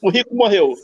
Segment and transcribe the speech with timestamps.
[0.00, 0.74] O rico morreu.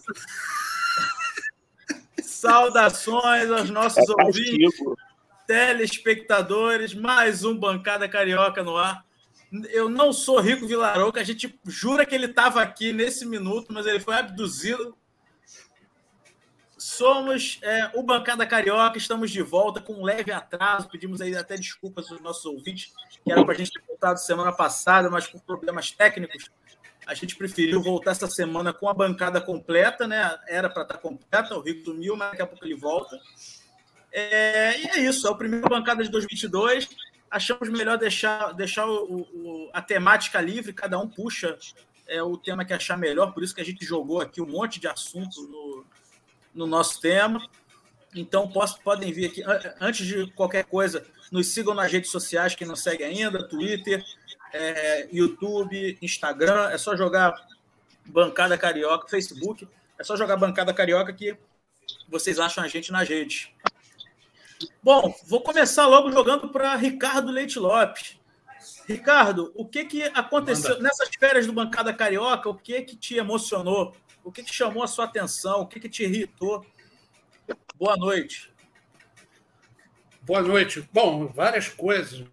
[2.23, 4.79] Saudações aos nossos é ouvintes,
[5.47, 9.07] telespectadores, mais um Bancada Carioca no ar.
[9.71, 13.87] Eu não sou Rico Vilarouca, a gente jura que ele estava aqui nesse minuto, mas
[13.87, 14.95] ele foi abduzido.
[16.77, 20.91] Somos é, o Bancada Carioca, estamos de volta com um leve atraso.
[20.91, 22.93] Pedimos aí até desculpas aos nossos ouvintes,
[23.24, 26.51] que era para a gente ter voltado semana passada, mas por problemas técnicos
[27.07, 30.37] a gente preferiu voltar essa semana com a bancada completa, né?
[30.49, 33.18] Era para estar tá completa, o Rico sumiu, mas daqui a pouco ele volta.
[34.12, 36.88] É, e é isso, é o primeiro bancada de 2022.
[37.30, 41.57] Achamos melhor deixar, deixar o, o, a temática livre, cada um puxa
[42.09, 44.80] é, o tema que achar melhor, por isso que a gente jogou aqui um monte
[44.80, 45.84] de assuntos no,
[46.54, 47.46] no nosso tema.
[48.15, 49.45] Então, posso, podem vir aqui.
[49.80, 54.02] Antes de qualquer coisa, nos sigam nas redes sociais, quem não segue ainda, Twitter,
[54.52, 57.35] é, YouTube, Instagram, é só jogar
[58.05, 61.37] Bancada Carioca, Facebook, é só jogar Bancada Carioca que
[62.09, 63.51] vocês acham a gente nas redes.
[64.83, 68.19] Bom, vou começar logo jogando para Ricardo Leite Lopes.
[68.87, 70.84] Ricardo, o que, que aconteceu Manda.
[70.84, 72.49] nessas férias do Bancada Carioca?
[72.49, 73.94] O que que te emocionou?
[74.25, 75.61] O que, que chamou a sua atenção?
[75.61, 76.65] O que, que te irritou?
[77.77, 78.53] Boa noite.
[80.22, 80.89] Boa noite.
[80.93, 82.25] Bom, várias coisas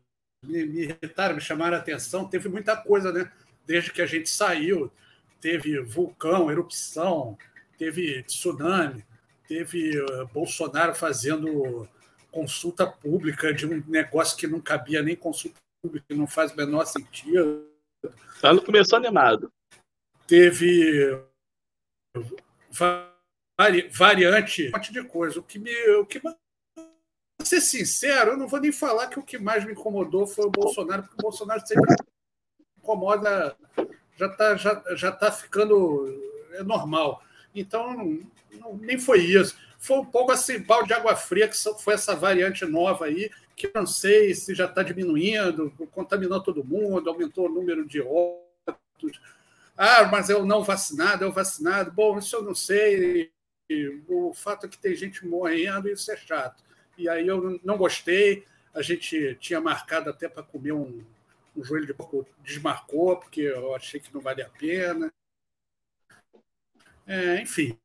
[0.43, 2.27] me, me irritaram, me chamaram a atenção.
[2.27, 3.31] Teve muita coisa, né?
[3.65, 4.91] Desde que a gente saiu,
[5.39, 7.37] teve vulcão, erupção,
[7.77, 9.05] teve tsunami,
[9.47, 11.87] teve uh, Bolsonaro fazendo
[12.31, 16.57] consulta pública de um negócio que não cabia nem consulta pública, que não faz o
[16.57, 17.69] menor sentido.
[18.41, 19.51] Tá, não começou animado.
[20.27, 21.21] Teve
[22.69, 25.39] vari, variante, um monte de coisa.
[25.39, 26.19] O que me, o que
[27.45, 30.51] ser sincero, eu não vou nem falar que o que mais me incomodou foi o
[30.51, 31.95] Bolsonaro, porque o Bolsonaro sempre
[32.77, 33.55] incomoda,
[34.17, 36.07] já está já, já tá ficando
[36.53, 37.21] é normal.
[37.53, 38.19] Então, não,
[38.59, 39.57] não, nem foi isso.
[39.77, 43.69] Foi um pouco assim, balde de água fria, que foi essa variante nova aí, que
[43.73, 49.19] não sei se já está diminuindo, contaminou todo mundo, aumentou o número de óbitos.
[49.75, 51.91] Ah, mas eu não vacinado, eu vacinado.
[51.91, 53.31] Bom, isso eu não sei.
[54.07, 56.63] O fato é que tem gente morrendo, isso é chato.
[56.97, 58.45] E aí eu não gostei.
[58.73, 61.03] A gente tinha marcado até para comer um,
[61.55, 65.11] um joelho de porco, desmarcou, porque eu achei que não valia a pena.
[67.05, 67.77] É, enfim.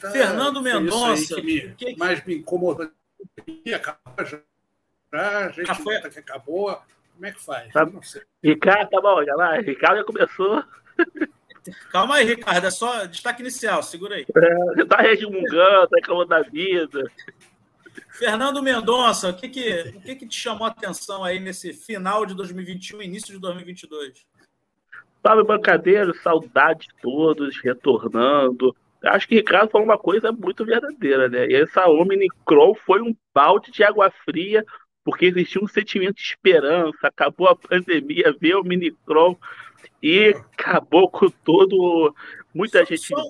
[0.00, 1.34] Tá, Fernando Mendonça.
[1.34, 2.90] que, me, que mais me incomodou.
[3.74, 4.40] Acabou já.
[5.12, 6.00] A gente foi...
[6.10, 6.80] que acabou.
[7.14, 7.72] Como é que faz?
[7.72, 7.84] Tá,
[8.42, 9.60] Ricardo, tá bom, já vai.
[9.60, 10.64] Ricardo já começou.
[11.90, 14.26] Calma aí, Ricardo, é só destaque inicial, segura aí.
[14.36, 17.04] É, tá resmungando, tá reclamando da vida.
[18.10, 22.26] Fernando Mendonça, o que que, o que que te chamou a atenção aí nesse final
[22.26, 24.26] de 2021, início de 2022?
[25.22, 28.74] Salve, bancadeiro, saudade de todos, retornando.
[29.04, 31.46] Acho que Ricardo falou uma coisa muito verdadeira, né?
[31.46, 34.64] E essa Omnicron foi um balde de água fria,
[35.04, 39.36] porque existia um sentimento de esperança, acabou a pandemia, veio o Omnicron,
[40.02, 42.14] e acabou com todo.
[42.54, 43.06] Muita só, gente.
[43.06, 43.22] Só,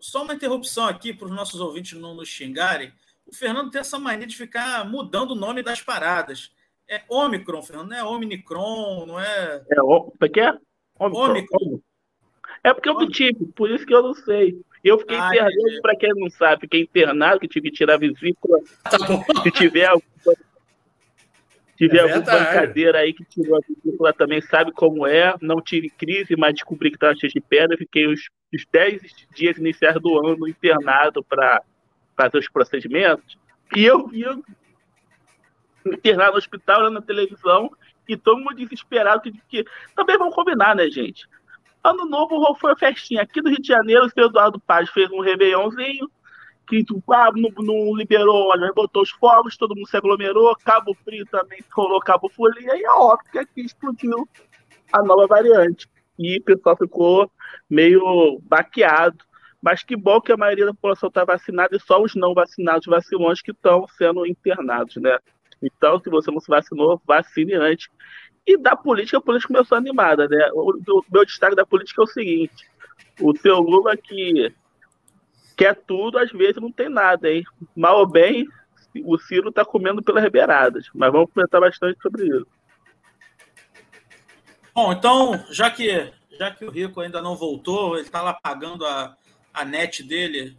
[0.00, 2.92] só, uma interrupção aqui para os nossos ouvintes não nos xingarem.
[3.26, 6.52] O Fernando tem essa mania de ficar mudando o nome das paradas.
[6.88, 9.64] É Omicron, Fernando, não é Omnicron, não é.
[9.70, 10.56] É o é que é?
[10.98, 11.30] Omicron.
[11.30, 11.80] Omicron.
[12.62, 14.60] É porque eu tive, por isso que eu não sei.
[14.82, 17.98] Eu fiquei ah, internado, para quem não sabe, fiquei internado, que tive que tirar a
[17.98, 18.58] vesícula.
[18.84, 18.98] Tá
[19.42, 19.90] se tiver
[21.76, 25.34] tiver é alguma bancadeira aí que tirou a película também sabe como é.
[25.40, 27.76] Não tive crise, mas descobri que estava cheio de pedra.
[27.76, 28.20] Fiquei os,
[28.52, 29.02] os 10
[29.34, 31.62] dias iniciais do ano internado para
[32.16, 33.38] fazer os procedimentos.
[33.74, 34.36] E eu via
[35.86, 37.70] internado no hospital, na televisão,
[38.08, 39.22] e todo mundo desesperado.
[39.22, 39.64] Que, que
[39.94, 41.28] também vamos combinar, né, gente?
[41.84, 43.22] Ano novo foi uma festinha.
[43.22, 46.10] Aqui no Rio de Janeiro, o senhor Eduardo Paz fez um réveillonzinho
[46.66, 51.24] que ah, não, não, liberou, olha, botou os fogos, todo mundo se aglomerou, Cabo Frio
[51.26, 54.28] também rolou Cabo Folia, e é óbvio que explodiu
[54.92, 55.88] a nova variante.
[56.18, 57.30] E o pessoal ficou
[57.68, 59.24] meio baqueado.
[59.60, 62.86] Mas que bom que a maioria da população está vacinada e só os não vacinados,
[62.86, 65.18] vacilões, que estão sendo internados, né?
[65.62, 67.88] Então, se você não se vacinou, vacine antes.
[68.46, 70.50] E da política, a política começou animada, né?
[70.52, 72.64] O, o meu destaque da política é o seguinte:
[73.20, 74.52] o seu Lula que
[75.56, 77.44] quer tudo, às vezes não tem nada, hein?
[77.74, 78.46] Mal ou bem,
[79.04, 80.88] o Ciro está comendo pelas beiradas.
[80.94, 82.46] Mas vamos comentar bastante sobre isso.
[84.74, 88.84] Bom, então, já que, já que o Rico ainda não voltou, ele está lá pagando
[88.84, 89.16] a,
[89.52, 90.56] a net dele,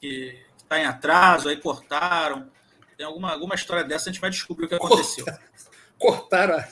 [0.00, 2.50] que está em atraso, aí cortaram.
[2.96, 5.24] Tem alguma, alguma história dessa, a gente vai descobrir o que aconteceu.
[5.98, 6.64] Cortaram.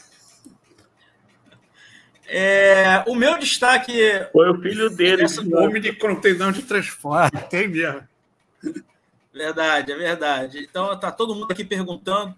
[2.29, 3.93] É, o meu destaque.
[4.33, 5.25] Foi o filho dele.
[5.25, 8.03] Esse homem de contenão de transporte, tem mesmo.
[9.33, 10.59] Verdade, é verdade.
[10.69, 12.35] Então tá todo mundo aqui perguntando,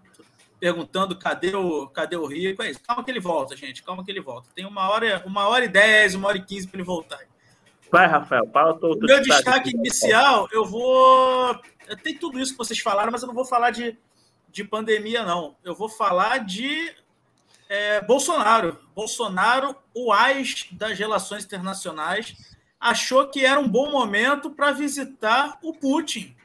[0.59, 2.63] perguntando cadê o, cadê o Rico.
[2.63, 2.81] É isso.
[2.87, 3.83] Calma que ele volta, gente.
[3.83, 4.49] Calma que ele volta.
[4.55, 7.21] Tem uma hora, uma hora e dez, uma hora e quinze para ele voltar.
[7.91, 11.59] Vai, Rafael, fala o Meu destaque, destaque inicial, eu vou.
[12.03, 13.97] Tem tudo isso que vocês falaram, mas eu não vou falar de,
[14.51, 15.57] de pandemia, não.
[15.65, 16.95] Eu vou falar de
[17.69, 18.79] é, Bolsonaro.
[18.95, 22.35] Bolsonaro, o AIS das relações internacionais,
[22.81, 26.37] achou que era um bom momento para visitar o Putin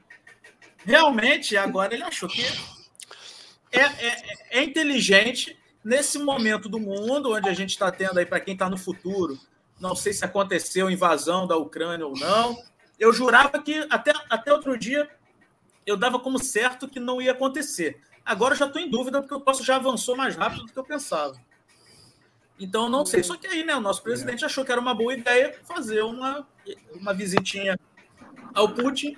[0.85, 2.43] realmente agora ele achou que
[3.71, 8.39] é, é, é inteligente nesse momento do mundo onde a gente está tendo aí para
[8.39, 9.37] quem está no futuro.
[9.79, 12.57] Não sei se aconteceu invasão da Ucrânia ou não.
[12.99, 15.09] Eu jurava que até, até outro dia
[15.85, 17.99] eu dava como certo que não ia acontecer.
[18.25, 20.79] Agora eu já estou em dúvida porque o posso já avançou mais rápido do que
[20.79, 21.35] eu pensava.
[22.59, 23.23] Então não sei.
[23.23, 26.47] Só que aí, né, o nosso presidente achou que era uma boa ideia fazer uma,
[26.95, 27.77] uma visitinha
[28.53, 29.17] ao Putin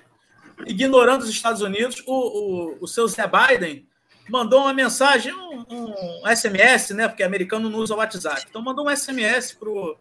[0.64, 3.86] ignorando os Estados Unidos, o, o, o seu Zé Biden
[4.28, 7.08] mandou uma mensagem, um, um, SMS, né?
[7.08, 8.46] Porque americano não usa o WhatsApp.
[8.48, 9.96] Então mandou um SMS para o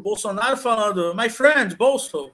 [0.00, 2.30] Bolsonaro falando: My friend, Bolso,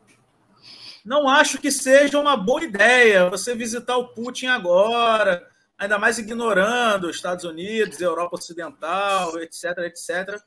[1.04, 5.48] não acho que seja uma boa ideia você visitar o Putin agora,
[5.84, 10.40] ainda mais ignorando os Estados Unidos, Europa Ocidental, etc, etc.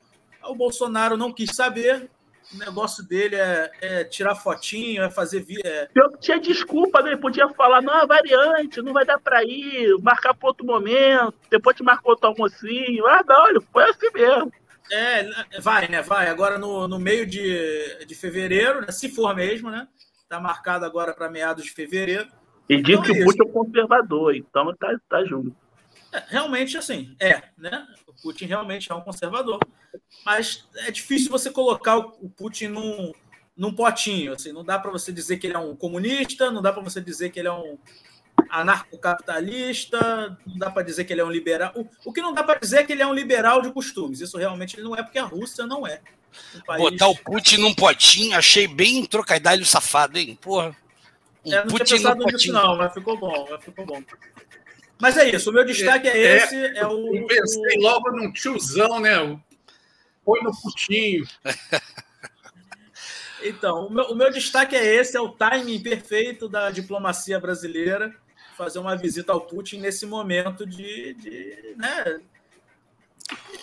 [0.44, 2.10] O Bolsonaro não quis saber,
[2.54, 5.44] o negócio dele é, é tirar fotinho, é fazer.
[5.64, 5.88] É...
[5.94, 7.10] Eu tinha desculpa, né?
[7.10, 11.34] Ele podia falar, não, é variante, não vai dar para ir, marcar para outro momento,
[11.50, 13.06] depois te marcou outro almocinho.
[13.06, 14.52] Ah, não, ele foi assim mesmo.
[14.90, 16.00] É, vai, né?
[16.00, 16.28] Vai.
[16.28, 18.90] Agora no, no meio de, de fevereiro, né?
[18.90, 19.86] se for mesmo, né?
[20.28, 22.28] Tá marcado agora para meados de fevereiro.
[22.68, 25.56] E diz então, que é o Putin é um conservador, então tá, tá junto.
[26.12, 27.86] É, realmente, assim, é, né?
[28.06, 29.58] O Putin realmente é um conservador.
[30.24, 33.12] Mas é difícil você colocar o Putin num,
[33.56, 34.32] num potinho.
[34.32, 37.00] Assim, não dá para você dizer que ele é um comunista, não dá para você
[37.00, 37.78] dizer que ele é um
[38.50, 41.72] anarcocapitalista, não dá para dizer que ele é um liberal.
[41.74, 44.20] O, o que não dá para dizer é que ele é um liberal de costumes.
[44.20, 46.00] Isso realmente ele não é, porque a Rússia não é.
[46.54, 46.82] Um país...
[46.82, 50.38] Botar o Putin num potinho, achei bem trocadilho safado, hein?
[50.40, 50.74] Porra.
[51.48, 54.02] Um é, não tinha pensado nisso, não, mas ficou bom, mas ficou bom.
[55.00, 56.56] Mas é isso, o meu destaque é, é esse.
[56.56, 59.16] É, é o, eu pensei logo num tiozão, né?
[60.24, 61.26] Põe no putinho.
[63.42, 68.14] então, o meu, o meu destaque é esse: é o timing perfeito da diplomacia brasileira
[68.58, 72.20] fazer uma visita ao Putin nesse momento de, de né?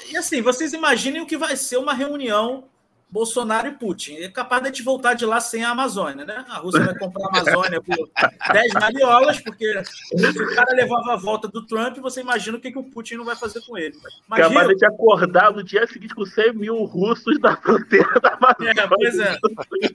[0.09, 2.69] E assim, vocês imaginem o que vai ser uma reunião
[3.15, 4.17] Bolsonaro e Putin.
[4.17, 6.43] É capaz de a gente voltar de lá sem a Amazônia, né?
[6.49, 8.09] A Rússia vai comprar a Amazônia por
[8.51, 12.73] 10 mariolas, porque se o cara levava a volta do Trump, você imagina o que,
[12.73, 13.95] que o Putin não vai fazer com ele.
[14.27, 14.49] Imagina...
[14.49, 18.81] Capaz de acordar no dia seguinte com 100 mil russos da fronteira da Amazônia.
[18.81, 19.37] É, pois é.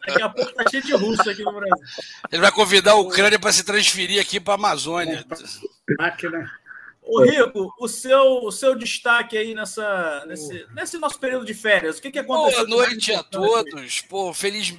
[0.07, 1.77] Daqui a pouco tá cheio de russos aqui no Brasil.
[2.33, 5.27] Ele vai convidar a Ucrânia para se transferir aqui para a Amazônia.
[5.99, 6.51] Máquina.
[7.11, 11.99] Ô, Rico, o seu, o seu destaque aí nessa, nesse, nesse nosso período de férias,
[11.99, 12.67] o que, que aconteceu?
[12.69, 14.01] Boa noite a todos.
[14.03, 14.73] Pô, feliz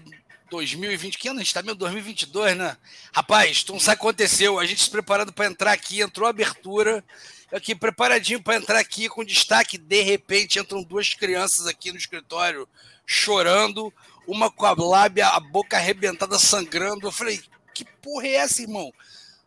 [0.50, 1.18] 2020.
[1.18, 1.62] Que ano a gente está?
[1.62, 2.78] Meu 2022, né?
[3.14, 4.60] Rapaz, tu não sabe o que aconteceu.
[4.60, 7.04] A gente se preparando para entrar aqui, entrou a abertura.
[7.52, 9.78] Aqui, preparadinho para entrar aqui com destaque.
[9.78, 12.68] De repente, entram duas crianças aqui no escritório
[13.06, 13.94] chorando,
[14.26, 17.08] uma com a lábia, a boca arrebentada, sangrando.
[17.08, 17.42] Eu falei,
[17.74, 18.94] que porra é essa, irmão?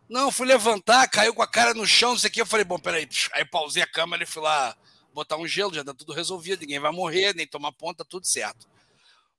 [0.07, 2.39] Não, fui levantar, caiu com a cara no chão, isso aqui.
[2.39, 3.09] Eu falei, bom, peraí.
[3.33, 4.75] Aí pausei a câmera e fui lá
[5.13, 8.67] botar um gelo, já tá tudo resolvido, ninguém vai morrer, nem tomar ponta, tudo certo.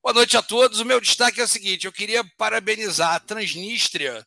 [0.02, 0.80] Boa noite a todos.
[0.80, 4.26] O meu destaque é o seguinte: eu queria parabenizar a Transnistria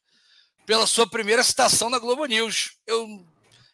[0.66, 2.78] pela sua primeira citação na Globo News.
[2.86, 3.26] Eu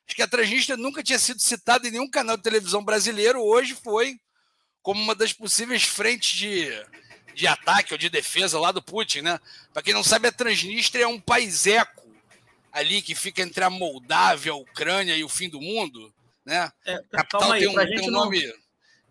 [0.07, 3.75] acho que a Transnistria nunca tinha sido citada em nenhum canal de televisão brasileiro, hoje
[3.83, 4.19] foi
[4.81, 6.69] como uma das possíveis frentes de,
[7.33, 9.39] de ataque ou de defesa lá do Putin, né?
[9.73, 12.04] Para quem não sabe, a Transnistria é um paiseco
[12.75, 16.13] ali que fica entre a Moldávia, a Ucrânia e o fim do mundo,
[16.45, 16.69] né?
[16.85, 18.53] É, capital aí, tem um, tem um nome.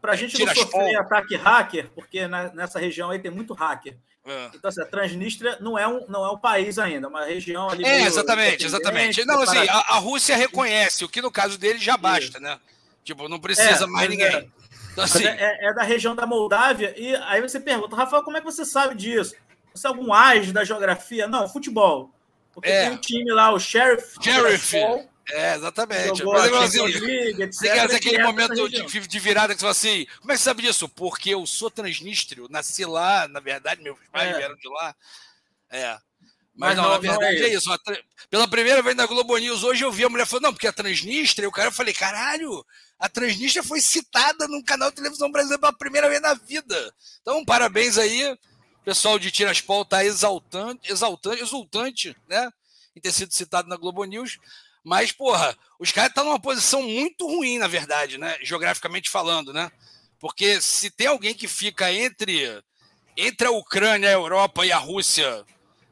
[0.02, 3.97] Para a gente não sofrer ataque hacker, porque na, nessa região aí tem muito hacker.
[4.26, 4.50] É.
[4.54, 7.68] Então, assim, a Transnistria não é, um, não é um país ainda, é uma região
[7.71, 7.85] ali.
[7.85, 9.25] É, exatamente, exatamente.
[9.25, 12.59] Não, assim, a, a, Rússia reconhece, o que no caso dele já basta, né?
[13.02, 14.26] Tipo, não precisa é, mais ninguém.
[14.26, 14.47] É.
[14.92, 15.26] Então, assim...
[15.26, 18.64] é, é, da região da Moldávia, e aí você pergunta, Rafael, como é que você
[18.64, 19.35] sabe disso?
[19.75, 21.26] Você é algum AIS da geografia?
[21.26, 22.14] Não, futebol.
[22.54, 22.84] Porque é.
[22.84, 24.16] tem um time lá, o Sheriff.
[24.23, 24.76] Sheriff.
[25.30, 26.23] É, exatamente.
[26.25, 30.06] Mas, assim, League, etc, você quer aquele momento de, de, virada que você fala assim:
[30.20, 30.88] como é que você sabe disso?
[30.88, 34.37] Porque eu sou transnistrio, nasci lá, na verdade, meus pais é.
[34.37, 34.94] vieram de lá.
[35.70, 35.99] É.
[36.56, 37.73] Mas, mas não, não, na verdade não é, isso.
[37.73, 38.04] é, isso.
[38.30, 40.73] Pela primeira vez na Globo News hoje eu vi a mulher falando, não, porque a
[40.73, 42.64] Transnistria, o cara eu falei, caralho,
[42.99, 46.94] a Transnistria foi citada num canal de televisão brasileira pela primeira vez na vida.
[47.23, 48.38] Então, parabéns aí.
[48.85, 52.50] O pessoal de Tiraspol tá exaltante, exaltante, exultante, né?
[52.95, 54.38] Em ter sido citado na Globo News.
[54.85, 58.37] Mas, porra, os caras estão numa posição muito ruim, na verdade, né?
[58.43, 59.73] Geograficamente falando, né?
[60.21, 62.62] Porque se tem alguém que fica entre,
[63.17, 65.47] entre a Ucrânia, a Europa e a Rússia,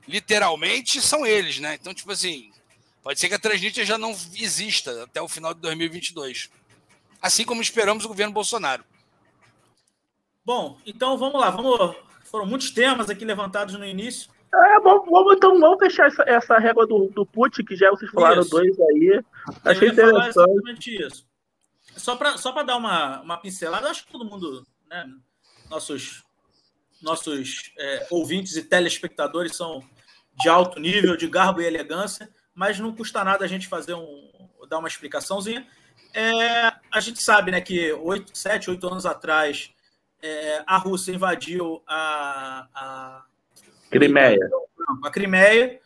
[0.07, 1.79] literalmente, são eles, né?
[1.81, 2.53] Então, tipo assim,
[3.03, 6.51] pode ser que a Transnistria já não exista até o final de 2022.
[7.23, 8.85] Assim como esperamos o governo Bolsonaro.
[10.45, 11.49] Bom, então vamos lá.
[11.49, 12.12] Vamos...
[12.33, 14.31] Foram muitos temas aqui levantados no início.
[14.55, 18.11] É, vamos, vamos, então vamos fechar essa, essa régua do, do put, que já vocês
[18.11, 18.51] falaram isso.
[18.51, 19.23] dois aí.
[19.63, 20.29] Achei interessante.
[20.29, 21.27] exatamente isso.
[21.95, 25.07] Só para só dar uma, uma pincelada, acho que todo mundo, né,
[25.69, 26.25] nossos,
[27.03, 29.85] nossos é, ouvintes e telespectadores são
[30.41, 34.31] de alto nível, de garbo e elegância, mas não custa nada a gente fazer um,
[34.71, 35.67] dar uma explicaçãozinha.
[36.15, 39.71] É, a gente sabe né, que oito, sete, oito anos atrás
[40.23, 43.25] é, a Rússia invadiu a, a
[43.91, 44.39] Crimeia.
[45.03, 45.81] A Crimeia.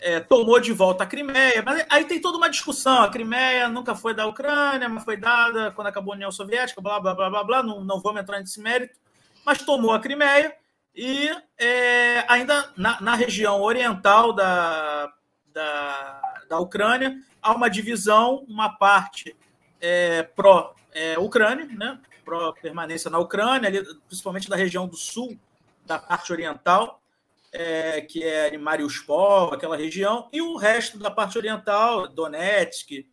[0.00, 3.02] É, tomou de volta a Crimeia, mas aí tem toda uma discussão.
[3.02, 7.00] A Crimeia nunca foi da Ucrânia, mas foi dada quando acabou a União Soviética, blá,
[7.00, 7.62] blá, blá, blá, blá.
[7.62, 8.98] Não, não vamos entrar nesse mérito,
[9.46, 10.54] mas tomou a Crimeia
[10.94, 15.12] e é, ainda na, na, região oriental da,
[15.52, 19.34] da, da, Ucrânia há uma divisão, uma parte
[19.80, 21.98] é, pró-Ucrânia, é, né?
[22.24, 25.38] Pró-permanência na Ucrânia, ali, principalmente da região do sul,
[25.84, 27.00] da parte oriental,
[27.52, 33.06] é, que é Mariupol, aquela região, e o resto da parte oriental, Donetsk,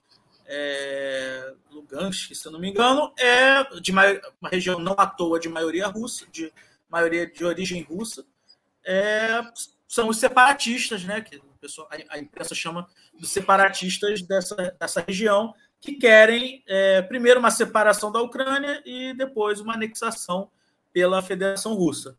[0.46, 4.04] é, Lugansk, se não me engano, é de uma
[4.50, 6.52] região não à toa de maioria russa, de
[6.90, 8.26] maioria de origem russa,
[8.84, 9.42] é,
[9.88, 11.42] são os separatistas, né, que
[11.90, 18.12] a, a imprensa chama de separatistas dessa, dessa região, que querem é, primeiro uma separação
[18.12, 20.50] da Ucrânia e depois uma anexação
[20.94, 22.16] pela Federação Russa.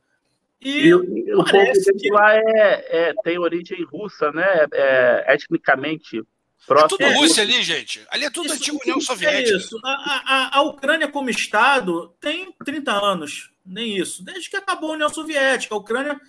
[0.61, 2.11] E, e o povo que...
[2.11, 2.41] lá é,
[2.89, 4.47] é, tem origem russa, né?
[4.73, 6.23] É, etnicamente
[6.67, 7.03] próximo.
[7.03, 8.05] É tudo Rússia ali, gente.
[8.11, 9.55] Ali é tudo isso, antiga União Soviética.
[9.55, 9.81] É isso.
[9.85, 14.25] A, a, a, Ucrânia, como Estado, tem 30 anos, nem isso.
[14.25, 15.75] Desde que acabou a União Soviética.
[15.75, 16.21] A Ucrânia,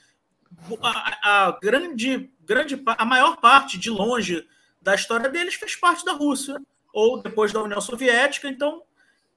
[0.81, 4.47] a, a grande, grande, a maior parte, de longe,
[4.81, 6.59] da história deles fez parte da Rússia,
[6.93, 8.47] ou depois da União Soviética.
[8.47, 8.83] Então,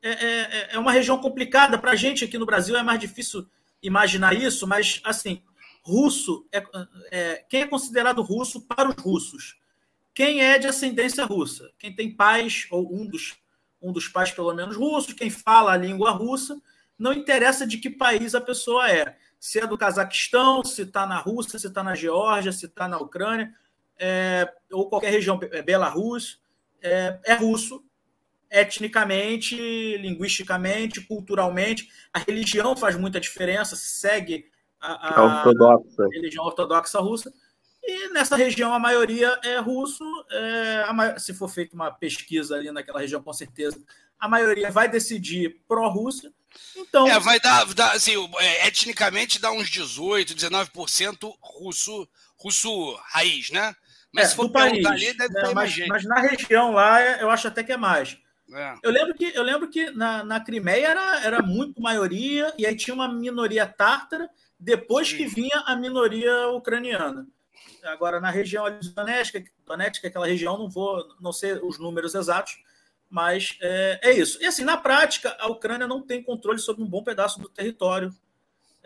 [0.03, 1.79] é, é, é uma região complicada.
[1.79, 3.47] Para a gente aqui no Brasil é mais difícil
[3.83, 5.43] imaginar isso, mas assim,
[5.83, 6.63] russo é,
[7.11, 9.59] é, quem é considerado russo para os russos?
[10.15, 11.71] Quem é de ascendência russa?
[11.79, 13.37] Quem tem pais ou um dos
[13.81, 16.61] um dos pais pelo menos russos, quem fala a língua russa,
[16.99, 19.17] não interessa de que país a pessoa é.
[19.39, 22.99] Se é do Cazaquistão, se está na Rússia, se está na Geórgia, se está na
[22.99, 23.55] Ucrânia,
[23.99, 26.41] é, ou qualquer região, é Belarus,
[26.83, 27.85] é, é russo,
[28.51, 29.57] etnicamente,
[29.99, 31.89] linguisticamente, culturalmente.
[32.13, 34.47] A religião faz muita diferença, se segue
[34.81, 37.33] a, a, a religião ortodoxa russa.
[37.83, 40.05] E nessa região a maioria é russo.
[40.31, 43.81] É, a, se for feita uma pesquisa ali naquela região, com certeza,
[44.19, 46.33] a maioria vai decidir pró-Rússia.
[46.75, 53.51] Então, é, vai dar, dar assim, é, etnicamente dá uns 18, 19% russo, russo raiz,
[53.51, 53.75] né?
[54.17, 57.47] Mas é, se for país, ali, deve né, mas, mas, na região lá, eu acho
[57.49, 58.19] até que é mais.
[58.53, 58.75] É.
[58.83, 62.75] Eu lembro que, eu lembro que na, na Crimeia era, era muito maioria, e aí
[62.75, 65.19] tinha uma minoria tártara, depois Sim.
[65.19, 67.27] que vinha a minoria ucraniana.
[67.85, 72.15] Agora, na região ali de Donetsk, Donetsk, aquela região, não vou, não sei os números
[72.15, 72.57] exatos,
[73.09, 74.43] mas é, é, isso.
[74.43, 78.13] E assim, na prática, a Ucrânia não tem controle sobre um bom pedaço do território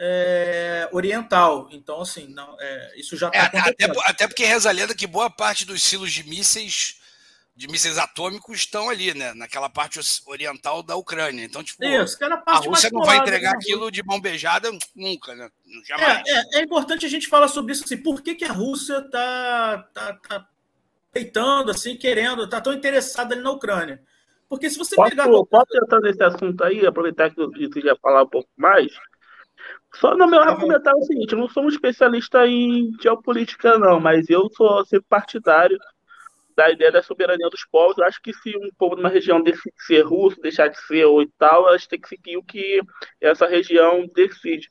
[0.03, 1.69] é, oriental.
[1.71, 3.39] Então, assim, não, é, isso já está.
[3.39, 6.99] É, até, até, porque reza a lenda que boa parte dos silos de mísseis
[7.55, 9.35] de mísseis atômicos estão ali, né?
[9.35, 11.45] Naquela parte oriental da Ucrânia.
[11.45, 12.17] Então, tipo, Isso,
[12.47, 13.57] a Rússia não vai entregar né?
[13.57, 15.51] aquilo de mão beijada nunca, né?
[15.87, 16.23] Jamais.
[16.27, 19.03] É, é, é, importante a gente falar sobre isso, assim, por que, que a Rússia
[19.11, 20.49] tá, tá, tá
[21.13, 24.01] peitando, assim, querendo, tá tão interessada ali na Ucrânia?
[24.49, 25.29] Porque se você posso, pegar...
[25.29, 28.91] Posso entrar nesse assunto aí, aproveitar que você já falar um pouco mais?
[30.01, 34.01] Só no meu argumentar é o seguinte, eu não sou um especialista em geopolítica, não,
[34.01, 35.79] mas eu sou sempre partidário
[36.57, 37.99] da ideia da soberania dos povos.
[37.99, 41.05] Eu acho que se um povo de uma região decide ser russo, deixar de ser
[41.05, 42.81] ou e tal, elas têm que seguir o que
[43.21, 44.71] essa região decide.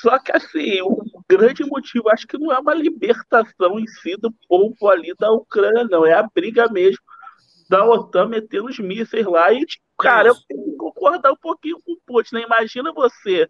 [0.00, 4.32] Só que, assim, o grande motivo, acho que não é uma libertação em si do
[4.48, 6.06] povo ali da Ucrânia, não.
[6.06, 7.02] É a briga mesmo
[7.68, 9.52] da OTAN metendo os mísseis lá.
[9.52, 9.64] E,
[9.98, 12.42] cara, eu tenho que concordar um pouquinho com o Putin, né?
[12.42, 13.48] Imagina você,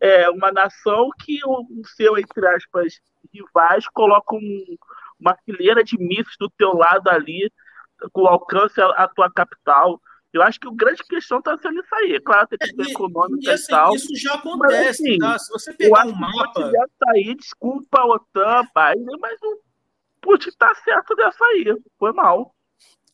[0.00, 1.66] é, uma nação que o
[1.96, 2.94] seu, entre aspas,
[3.32, 4.76] rivais, coloca um,
[5.18, 7.50] uma fileira de mísseis do teu lado ali,
[8.12, 10.00] com alcance à, à tua capital.
[10.32, 12.20] Eu acho que o grande questão está sendo isso aí.
[12.20, 13.94] Claro, tem questão é, econômica e, assim, e tal.
[13.94, 15.38] Isso já acontece, mas, assim, tá?
[15.38, 16.70] Se você pegar um mapa.
[16.70, 19.60] Se aí, desculpa a OTAN, pai, mas o
[20.20, 21.64] Putin tá certo dessa aí.
[21.98, 22.54] Foi mal.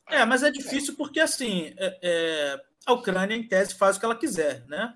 [0.09, 4.05] É, mas é difícil porque, assim, é, é, a Ucrânia, em tese, faz o que
[4.05, 4.95] ela quiser, né?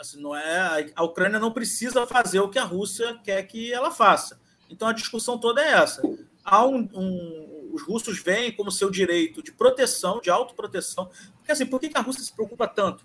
[0.00, 3.90] Assim, não é, a Ucrânia não precisa fazer o que a Rússia quer que ela
[3.90, 4.40] faça.
[4.70, 6.00] Então a discussão toda é essa.
[6.42, 11.10] Há um, um, os russos veem como seu direito de proteção, de autoproteção.
[11.36, 13.04] Porque assim, por que a Rússia se preocupa tanto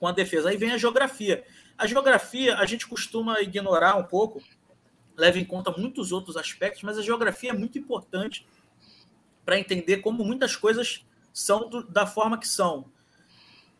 [0.00, 0.48] com a defesa?
[0.48, 1.44] Aí vem a geografia.
[1.76, 4.42] A geografia a gente costuma ignorar um pouco,
[5.14, 8.46] leva em conta muitos outros aspectos, mas a geografia é muito importante
[9.44, 12.90] para entender como muitas coisas são do, da forma que são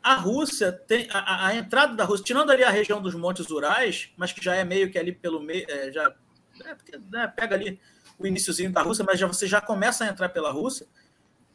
[0.07, 4.09] a Rússia tem a, a, entrada da Rússia, tirando ali a região dos Montes Urais,
[4.17, 6.15] mas que já é meio que ali pelo meio, é, já
[6.65, 7.81] é, porque, né, pega ali
[8.17, 10.87] o iníciozinho da Rússia, mas já você já começa a entrar pela Rússia.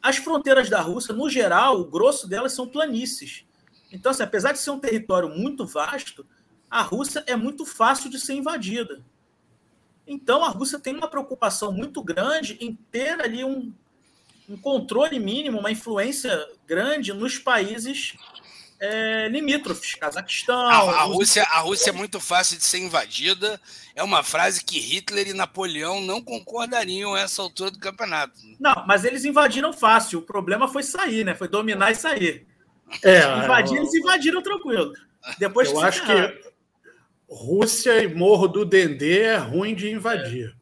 [0.02, 3.46] As fronteiras da Rússia, no geral, o grosso delas são planícies.
[3.90, 6.26] Então, assim, apesar de ser um território muito vasto,
[6.70, 9.02] a Rússia é muito fácil de ser invadida.
[10.06, 13.72] Então, a Rússia tem uma preocupação muito grande em ter ali um,
[14.52, 18.14] um controle mínimo, uma influência grande nos países
[18.78, 20.60] é, limítrofes, Cazaquistão.
[20.68, 23.58] A, a, Rússia, a Rússia é muito fácil de ser invadida.
[23.94, 28.34] É uma frase que Hitler e Napoleão não concordariam a essa altura do campeonato.
[28.60, 30.18] Não, mas eles invadiram fácil.
[30.18, 31.34] O problema foi sair, né?
[31.34, 32.46] Foi dominar e sair.
[33.02, 33.82] É, Invadir, eu...
[33.82, 34.92] eles invadiram tranquilo.
[35.38, 36.52] Depois eu acho que
[37.26, 40.54] Rússia e Morro do Dendê é ruim de invadir.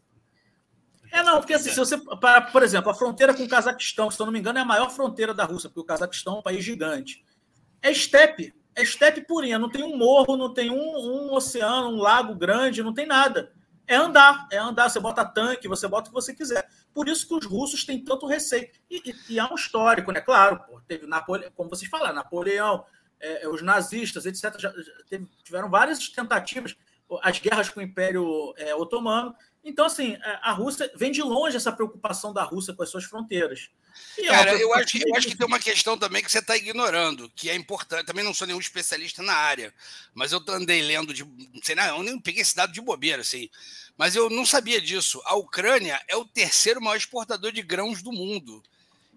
[1.13, 1.99] É, não, porque assim, se você.
[1.99, 4.65] Para, por exemplo, a fronteira com o Cazaquistão, se eu não me engano, é a
[4.65, 7.25] maior fronteira da Rússia, porque o Cazaquistão é um país gigante
[7.83, 8.55] é estepe.
[8.75, 9.59] É estepe purinha.
[9.59, 13.53] Não tem um morro, não tem um, um oceano, um lago grande, não tem nada.
[13.87, 14.89] É andar, é andar.
[14.89, 16.69] Você bota tanque, você bota o que você quiser.
[16.95, 18.69] Por isso que os russos têm tanto receio.
[18.89, 20.21] E, e, e há um histórico, né?
[20.21, 22.85] Claro, pô, teve Napoleão, como vocês falaram, Napoleão,
[23.19, 24.59] é, é os nazistas, etc.
[24.59, 26.77] Já, já teve, tiveram várias tentativas,
[27.23, 29.35] as guerras com o Império é, Otomano.
[29.63, 33.05] Então, assim, é, a Rússia vem de longe essa preocupação da Rússia com as suas
[33.05, 33.69] fronteiras.
[34.19, 37.31] É Cara, eu acho, eu acho que tem uma questão também que você está ignorando,
[37.37, 38.07] que é importante.
[38.07, 39.75] Também não sou nenhum especialista na área,
[40.15, 41.25] mas eu andei lendo de.
[41.25, 43.51] Não sei, não, eu nem peguei esse dado de bobeira, assim.
[43.99, 45.21] Mas eu não sabia disso.
[45.27, 48.63] A Ucrânia é o terceiro maior exportador de grãos do mundo.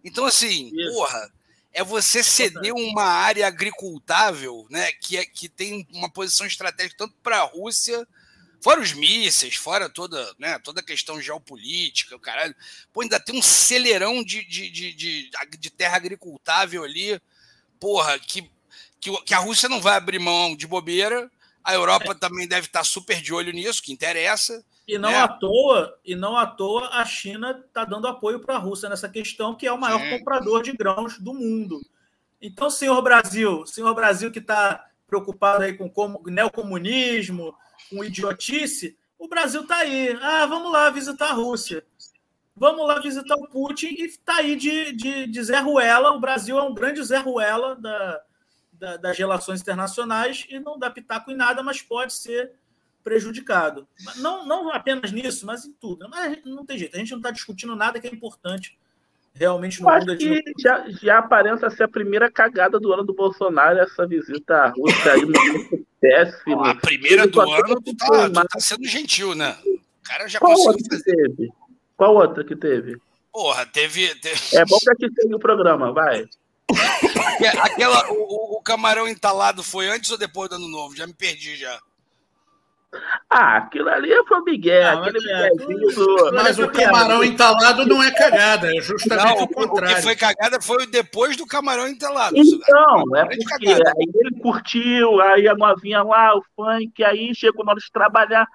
[0.03, 0.93] Então, assim, Isso.
[0.93, 1.31] porra,
[1.71, 7.15] é você ceder uma área agricultável, né, que, é, que tem uma posição estratégica tanto
[7.23, 8.05] para a Rússia
[8.63, 12.55] Fora os mísseis, fora toda, né, toda a questão geopolítica, o caralho.
[12.93, 17.21] Pô, ainda tem um celeirão de, de, de, de, de terra agricultável ali,
[17.77, 18.49] porra, que,
[19.01, 21.29] que, que, a Rússia não vai abrir mão de bobeira.
[21.61, 22.15] A Europa é.
[22.15, 24.63] também deve estar super de olho nisso, que interessa.
[24.87, 25.17] E não né?
[25.17, 29.09] à toa, e não à toa a China está dando apoio para a Rússia nessa
[29.09, 30.17] questão, que é o maior Sim.
[30.17, 31.81] comprador de grãos do mundo.
[32.41, 37.53] Então, senhor Brasil, senhor Brasil que está preocupado aí com como, neocomunismo,
[37.89, 40.17] com idiotice, o Brasil está aí.
[40.21, 41.85] Ah, vamos lá visitar a Rússia.
[42.55, 46.11] Vamos lá visitar o Putin e está aí de, de, de Zé Ruela.
[46.11, 48.21] O Brasil é um grande Zé Ruela da,
[48.73, 52.51] da, das relações internacionais e não dá pitaco em nada, mas pode ser
[53.03, 53.87] prejudicado.
[54.17, 56.07] Não, não apenas nisso, mas em tudo.
[56.09, 56.95] Mas não tem jeito.
[56.95, 58.77] A gente não está discutindo nada que é importante
[59.33, 60.11] realmente no mundo.
[60.11, 64.55] Acho que já, já aparenta ser a primeira cagada do ano do Bolsonaro essa visita
[64.55, 66.63] à Rússia aí no péssimo.
[66.63, 69.57] A primeira do ano tá, tá, sendo gentil, né?
[69.65, 71.15] O cara já Qual conseguiu fazer.
[71.15, 71.51] Teve?
[71.97, 72.97] Qual outra que teve?
[73.31, 74.13] Porra, teve.
[74.15, 74.39] teve...
[74.53, 76.27] É bom que gente tenha o programa, vai.
[77.61, 80.95] Aquela, o, o, camarão entalado foi antes ou depois do ano novo?
[80.95, 81.79] Já me perdi já.
[83.29, 86.31] Ah, aquilo ali foi o Miguel, não, aquele é, do...
[86.33, 89.93] Mas o camarão entalado não é cagada, é justamente não, o contrário.
[89.93, 92.35] O que foi cagada foi depois do camarão entalado.
[92.37, 97.71] Então, é porque aí ele curtiu, aí a novinha lá, o funk, aí chegou na
[97.71, 98.47] hora de trabalhar,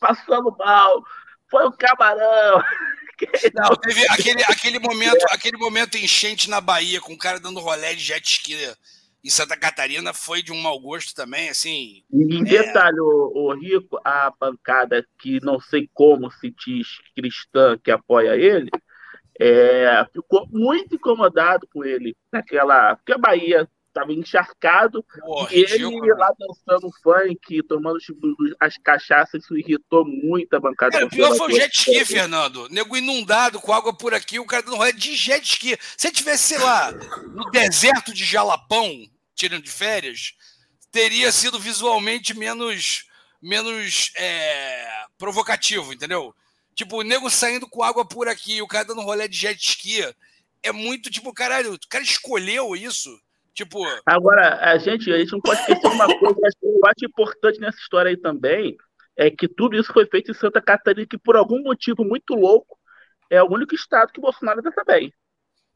[0.00, 1.02] passando mal,
[1.50, 2.62] foi o camarão.
[3.54, 7.94] Não, teve aquele, aquele, momento, aquele momento enchente na Bahia, com o cara dando rolé
[7.94, 8.56] de jet ski
[9.24, 12.04] em Santa Catarina foi de um mau gosto também, assim.
[12.12, 12.44] E em é...
[12.44, 18.36] detalhe, o, o, Rico, a bancada que não sei como se diz cristã que apoia
[18.36, 18.70] ele,
[19.40, 22.96] é, ficou muito incomodado com ele naquela.
[22.96, 28.20] Porque a Bahia estava encharcado Porra, e ele lá dançando funk, tomando tipo,
[28.60, 30.92] as cachaças, isso irritou muito a bancada.
[30.92, 32.68] Cara, o pior foi o jet ski, Fernando.
[32.68, 35.78] Nego inundado com água por aqui, o cara dando rolê de jet ski.
[35.96, 36.92] Se tivesse, sei lá,
[37.32, 40.32] no deserto de Jalapão, tirando de férias,
[40.90, 43.04] teria sido visualmente menos
[43.42, 44.86] menos é,
[45.18, 46.34] provocativo, entendeu?
[46.74, 50.00] Tipo, o nego saindo com água por aqui, o cara dando rolê de jet ski.
[50.62, 53.10] É muito tipo, caralho, o cara escolheu isso.
[53.52, 53.78] Tipo.
[54.06, 57.78] Agora, a gente, a gente não pode esquecer uma coisa que eu acho importante nessa
[57.78, 58.76] história aí também.
[59.16, 62.76] É que tudo isso foi feito em Santa Catarina, que por algum motivo muito louco,
[63.30, 65.12] é o único estado que Bolsonaro está bem.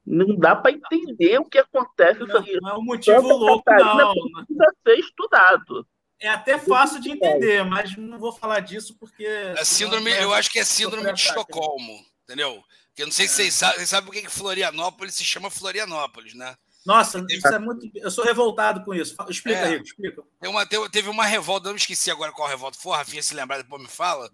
[0.09, 2.21] Não dá para entender o que acontece.
[2.21, 4.15] Não, não é um motivo Santa louco, Catarina não.
[4.15, 5.87] Precisa ser estudado.
[6.21, 9.25] É até fácil de entender, mas não vou falar disso porque.
[9.25, 12.65] É síndrome, eu acho que é síndrome de Estocolmo, entendeu?
[12.89, 13.29] Porque eu não sei é.
[13.29, 16.57] se vocês sabem, vocês sabem por que Florianópolis se chama Florianópolis, né?
[16.85, 17.87] Nossa, isso é muito.
[17.95, 19.15] Eu sou revoltado com isso.
[19.29, 20.23] Explica, é, Rico, explica.
[20.41, 23.59] Tem uma, teve uma revolta, eu não esqueci agora qual revolta foi, Rafinha, se lembrar,
[23.59, 24.31] depois me fala.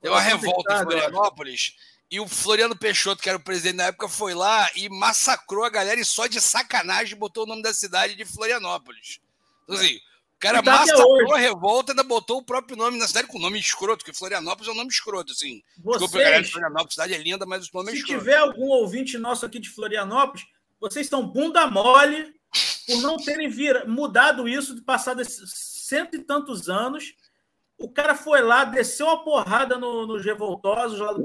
[0.00, 1.74] Tem uma revolta em Florianópolis.
[2.10, 5.70] E o Floriano Peixoto, que era o presidente na época, foi lá e massacrou a
[5.70, 9.20] galera e só de sacanagem botou o nome da cidade de Florianópolis.
[9.64, 13.08] Então, assim, o cara tá massacrou a revolta e ainda botou o próprio nome na
[13.08, 15.62] cidade com nome escroto, porque Florianópolis é um nome escroto, assim.
[15.78, 18.12] Vocês, Desculpa, galera de Florianópolis, cidade é linda, mas o nome é escroto.
[18.12, 20.46] Se tiver algum ouvinte nosso aqui de Florianópolis,
[20.78, 22.34] vocês estão bunda mole
[22.86, 25.50] por não terem vir, mudado isso de passar desses
[25.86, 27.14] cento e tantos anos.
[27.78, 31.22] O cara foi lá, desceu a porrada nos no revoltosos lá do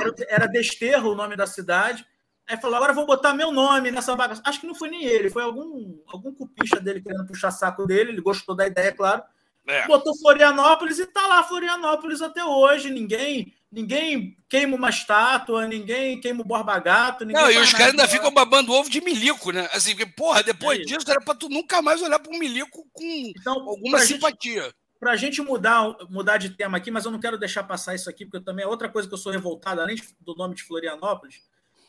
[0.00, 2.04] era, era Desterro o nome da cidade.
[2.48, 4.42] Aí falou: agora vou botar meu nome nessa bagaça.
[4.44, 8.10] Acho que não foi nem ele, foi algum, algum cupicha dele querendo puxar saco dele.
[8.10, 9.22] Ele gostou da ideia, claro.
[9.66, 9.86] É.
[9.86, 12.90] Botou Florianópolis e tá lá Florianópolis até hoje.
[12.90, 17.24] Ninguém ninguém queima uma estátua, ninguém queima o Borba Gato.
[17.24, 19.68] Não, e os caras ainda ficam babando ovo de milico, né?
[19.72, 22.86] Assim, porque, porra, depois é disso era pra tu nunca mais olhar para um milico
[22.92, 24.72] com então, alguma simpatia.
[25.00, 28.08] Para a gente mudar, mudar de tema aqui, mas eu não quero deixar passar isso
[28.08, 31.42] aqui, porque também é outra coisa que eu sou revoltado, além do nome de Florianópolis.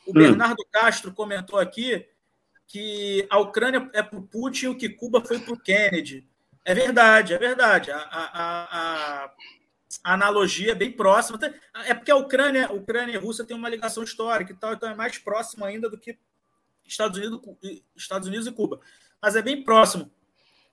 [0.07, 0.13] O hum.
[0.13, 2.05] Bernardo Castro comentou aqui
[2.67, 6.27] que a Ucrânia é para o Putin o que Cuba foi para o Kennedy.
[6.65, 7.91] É verdade, é verdade.
[7.91, 9.31] A, a, a,
[10.03, 11.39] analogia é bem próxima.
[11.85, 14.73] É porque a Ucrânia, a Ucrânia e a Rússia têm uma ligação histórica e tal,
[14.73, 16.17] então é mais próximo ainda do que
[16.85, 17.41] Estados Unidos,
[17.95, 18.79] Estados Unidos e Cuba.
[19.21, 20.11] Mas é bem próximo.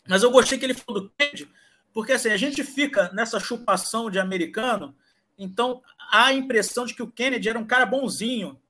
[0.08, 1.50] Mas eu gostei que ele falou do Kennedy,
[1.92, 4.96] porque assim, a gente fica nessa chupação de americano,
[5.38, 8.60] então há a impressão de que o Kennedy era um cara bonzinho.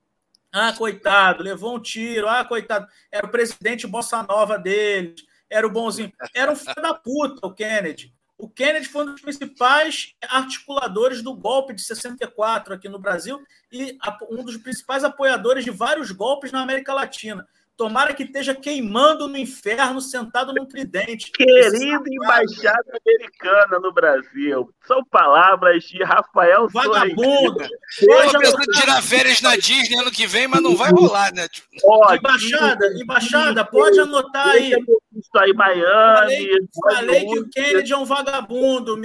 [0.51, 2.27] Ah, coitado, levou um tiro.
[2.27, 6.11] Ah, coitado, era o presidente Bossa Nova deles era o bonzinho.
[6.33, 8.15] Era um filho da puta, o Kennedy.
[8.41, 13.39] O Kennedy foi um dos principais articuladores do golpe de 64 aqui no Brasil
[13.71, 13.99] e
[14.31, 17.47] um dos principais apoiadores de vários golpes na América Latina.
[17.81, 21.31] Tomara que esteja queimando no inferno, sentado num tridente.
[21.31, 24.71] Querida embaixada americana no Brasil.
[24.85, 27.63] São palavras de Rafael Vagabundo.
[28.03, 31.47] Eu pensando em tirar férias na Disney ano que vem, mas não vai rolar, né?
[31.81, 32.19] Pode.
[32.19, 34.73] Embaixada, embaixada, pode anotar aí.
[35.15, 35.81] Isso aí, Miami.
[35.81, 38.95] Falei, falei que o Kennedy é um vagabundo.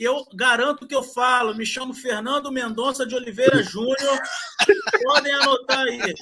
[0.00, 1.54] Eu garanto que eu falo.
[1.54, 4.18] Me chamo Fernando Mendonça de Oliveira Júnior.
[5.04, 6.14] Podem anotar aí.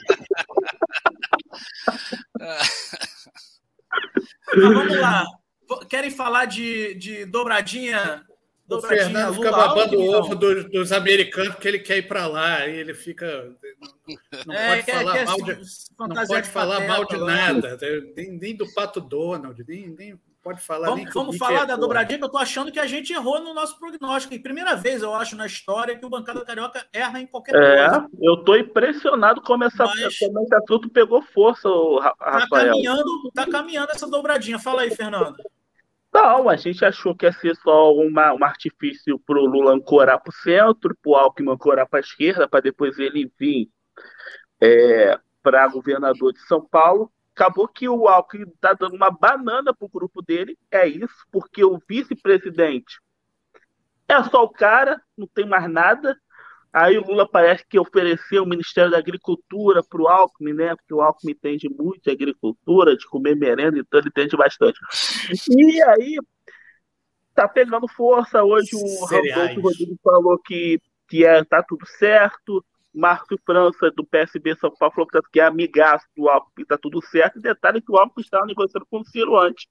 [4.57, 5.27] Mas vamos lá.
[5.89, 8.25] Querem falar de, de dobradinha?
[8.67, 12.27] dobradinha o Fernando fica babando o ovo dos, dos, americanos porque ele quer ir para
[12.27, 13.53] lá e ele fica.
[14.47, 15.59] Não, é, pode, falar quer mal de,
[15.99, 17.79] não pode falar mal de nada,
[18.17, 20.89] nem, nem do Pato Donald, nem, nem pode falar.
[20.89, 23.79] Vamos, vamos falar da dobradinha, que eu tô achando que a gente errou no nosso
[23.79, 24.35] prognóstico.
[24.35, 27.89] E primeira vez, eu acho, na história que o Bancada Carioca erra em qualquer é,
[27.89, 28.09] coisa.
[28.21, 30.19] Eu tô impressionado como essa, Mas...
[30.19, 32.49] como esse assunto pegou força, o tá Rafael.
[32.49, 34.59] Tá caminhando, tá caminhando essa dobradinha.
[34.59, 35.37] Fala aí, Fernando.
[36.13, 40.21] Não, a gente achou que ia ser só uma, um artifício para o Lula ancorar
[40.21, 43.71] para o centro, para o Alckmin ancorar para a esquerda, para depois ele vir
[44.61, 49.87] é, para governador de São Paulo acabou que o Alckmin está dando uma banana para
[49.87, 53.01] o grupo dele, é isso, porque o vice-presidente
[54.07, 56.17] é só o cara, não tem mais nada.
[56.73, 60.75] Aí o Lula parece que ofereceu o Ministério da Agricultura para o Alckmin, né?
[60.77, 64.79] Porque o Alckmin entende muito de agricultura, de comer merenda, então ele entende bastante.
[65.49, 66.17] E aí
[67.35, 68.45] tá pegando força.
[68.45, 72.65] Hoje o Rodolfo Rodrigues falou que, que é, tá tudo certo.
[72.95, 77.01] Márcio França, do PSB São Paulo, falou que, tá, é amigaço do Alckmin, está tudo
[77.03, 77.39] certo.
[77.39, 79.67] E detalhe que o Alckmin estava negociando com o Ciro antes.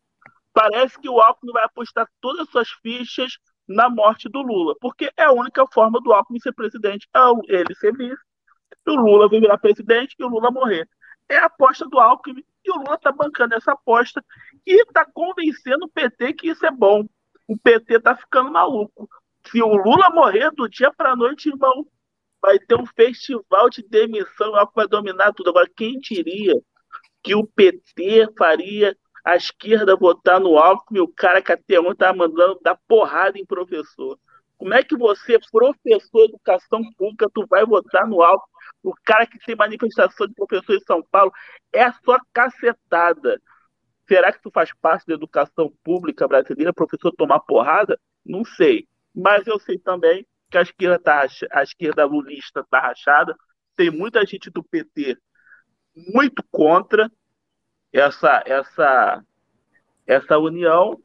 [0.54, 3.34] Parece que o Alckmin vai apostar todas as suas fichas
[3.68, 7.76] na morte do Lula, porque é a única forma do Alckmin ser presidente, é ele
[7.76, 8.18] ser vice,
[8.88, 10.88] o Lula virar presidente e o Lula morrer.
[11.28, 14.24] É a aposta do Alckmin e o Lula está bancando essa aposta
[14.66, 17.06] e está convencendo o PT que isso é bom.
[17.48, 19.08] O PT está ficando maluco.
[19.46, 21.86] Se o Lula morrer do dia para noite, irmão,
[22.42, 25.50] vai ter um festival de demissão, algo vai dominar tudo.
[25.50, 26.54] Agora, quem diria
[27.24, 32.18] que o PT faria a esquerda votar no Alckmin, o cara que até ontem estava
[32.18, 34.18] mandando dar porrada em professor.
[34.58, 38.50] Como é que você, professor de educação pública, tu vai votar no Alckmin?
[38.84, 41.32] O cara que tem manifestação de professor em São Paulo
[41.74, 43.42] é sua cacetada.
[44.08, 48.00] Será que tu faz parte da educação pública brasileira, professor tomar porrada?
[48.26, 48.88] Não sei.
[49.14, 53.36] Mas eu sei também que a esquerda, tá, a esquerda lulista está rachada.
[53.76, 55.18] Tem muita gente do PT
[55.96, 57.12] muito contra
[57.94, 59.24] essa, essa,
[60.06, 61.00] essa união.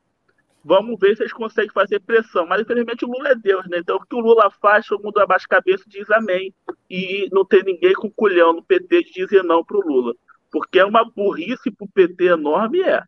[0.65, 2.47] Vamos ver se eles conseguem fazer pressão.
[2.47, 3.79] Mas, infelizmente, o Lula é Deus, né?
[3.79, 6.55] Então, o que o Lula faz, todo mundo abaixa a cabeça e diz amém.
[6.89, 10.15] E não tem ninguém com culhão no PT de dizer não para o Lula.
[10.51, 13.03] Porque é uma burrice para o PT enorme, é.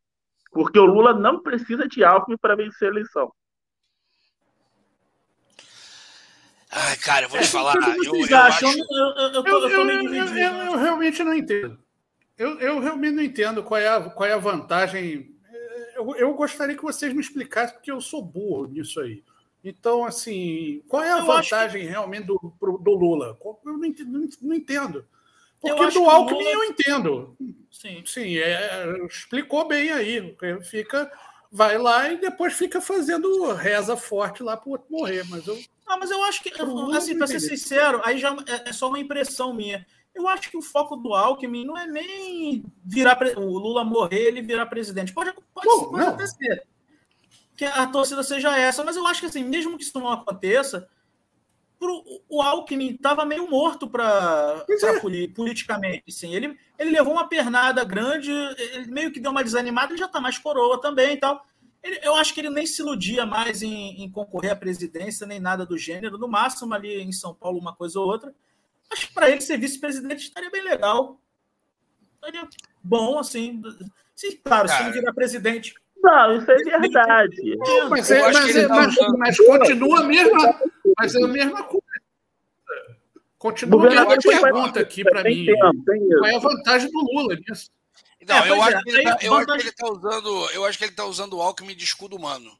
[0.52, 3.32] Porque o Lula não precisa de Alckmin para vencer a eleição.
[6.78, 7.74] Ai, cara, eu vou te falar.
[7.74, 11.78] Eu, eu, eu, eu, realmente não entendo.
[12.36, 15.34] Eu, eu realmente não entendo qual é a, qual é a vantagem.
[15.94, 19.24] Eu, eu gostaria que vocês me explicassem, porque eu sou burro nisso aí.
[19.64, 21.88] Então, assim, qual é a vantagem que...
[21.88, 23.38] realmente do, do Lula?
[23.42, 24.28] Eu não entendo.
[24.42, 25.06] Não entendo.
[25.58, 26.50] Porque do Alckmin Lula...
[26.50, 27.36] eu entendo.
[27.72, 30.36] Sim, Sim é, explicou bem aí.
[30.62, 31.10] Fica,
[31.50, 35.24] vai lá e depois fica fazendo reza forte lá para o outro morrer.
[35.30, 35.58] Mas eu.
[35.86, 36.52] Ah, mas eu acho que,
[36.96, 39.86] assim, para ser sincero, aí já é, é só uma impressão minha.
[40.14, 44.42] Eu acho que o foco do Alckmin não é nem virar o Lula morrer ele
[44.42, 45.12] virar presidente.
[45.12, 46.66] Pode, pode, pode acontecer
[47.56, 50.88] que a torcida seja essa, mas eu acho que assim, mesmo que isso não aconteça,
[51.78, 55.28] pro, o Alckmin estava meio morto para é.
[55.28, 56.12] politicamente.
[56.12, 56.34] Sim.
[56.34, 60.20] Ele, ele levou uma pernada grande, ele meio que deu uma desanimada, ele já está
[60.20, 61.44] mais coroa também e tal.
[61.86, 65.38] Ele, eu acho que ele nem se iludia mais em, em, concorrer à presidência, nem
[65.38, 66.18] nada do gênero.
[66.18, 68.34] No máximo, ali em São Paulo, uma coisa ou outra.
[68.90, 71.20] Acho que para ele ser vice-presidente estaria bem legal.
[72.16, 72.48] Estaria
[72.82, 73.62] bom, assim.
[74.16, 74.82] Sim, claro, Cara.
[74.82, 75.76] se ele virar presidente.
[76.02, 77.56] Não, isso é verdade.
[77.88, 80.60] mas, é, mas, é, tá mas, mas, continua a mesma,
[80.98, 81.86] mas é a mesma coisa.
[83.38, 85.46] Continua a mesma pergunta aqui para mim.
[85.46, 87.70] Qual é a vantagem do Lula nisso?
[88.26, 90.50] Não, é, eu, acho é, que ele tá, eu acho que ele tá usando.
[90.50, 92.58] Eu acho que ele tá usando o Alckmin de escudo humano.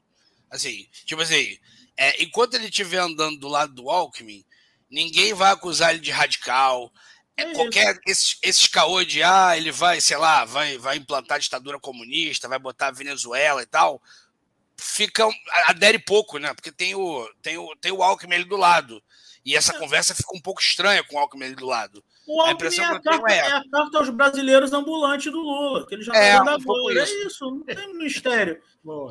[0.49, 1.57] Assim, tipo assim,
[1.97, 4.45] é, enquanto ele estiver andando do lado do Alckmin,
[4.89, 6.91] ninguém vai acusar ele de radical.
[7.35, 11.39] É, qualquer esses, esses caô de ah, ele vai, sei lá, vai, vai implantar a
[11.39, 14.01] ditadura comunista, vai botar a Venezuela e tal,
[14.75, 15.27] fica
[15.67, 16.53] adere pouco, né?
[16.53, 19.03] Porque tem o tem o tem o Alckmin ali do lado.
[19.45, 19.77] E essa é.
[19.77, 22.03] conversa fica um pouco estranha com o Alckmin ali do lado.
[22.27, 23.37] O Alckmin a impressão é a, carta, é...
[23.37, 27.25] é a carta aos brasileiros ambulantes do Lula, que ele já é, tá um É
[27.25, 28.61] isso, não tem mistério.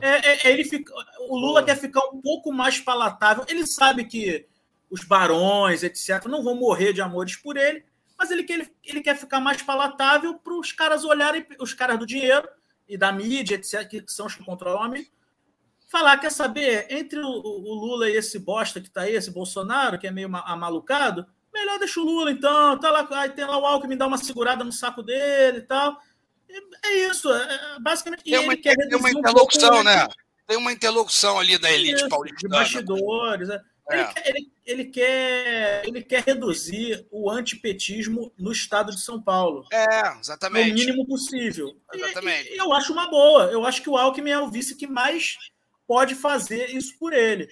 [0.02, 0.92] é, é, ele fica,
[1.28, 1.64] o Lula Boa.
[1.64, 3.44] quer ficar um pouco mais palatável.
[3.48, 4.46] Ele sabe que
[4.90, 7.84] os barões, etc., não vão morrer de amores por ele,
[8.18, 12.06] mas ele, ele, ele quer ficar mais palatável para os caras olharem, os caras do
[12.06, 12.46] dinheiro
[12.86, 15.10] e da mídia, etc., que são os que controlam a mídia,
[15.88, 19.98] falar, quer saber, entre o, o Lula e esse bosta que está aí, esse Bolsonaro,
[19.98, 21.26] que é meio amalucado,
[21.56, 22.78] melhor deixa o Lula, então.
[22.78, 25.98] Tá lá, aí tem lá o Alckmin dá uma segurada no saco dele e tal.
[26.84, 28.24] É isso, é, é basicamente.
[28.24, 30.06] Tem uma, tem uma interlocução, um né?
[30.46, 32.40] Tem uma interlocução ali da elite isso, paulistana.
[32.40, 33.48] De bastidores.
[33.50, 33.60] É.
[33.88, 34.12] Ele, é.
[34.12, 39.64] quer, ele, ele, quer, ele quer reduzir o antipetismo no estado de São Paulo.
[39.72, 40.70] É, exatamente.
[40.70, 41.76] O mínimo possível.
[41.92, 42.50] Exatamente.
[42.50, 43.44] E, e eu acho uma boa.
[43.44, 45.36] Eu acho que o Alckmin é o vice que mais
[45.86, 47.48] pode fazer isso por ele.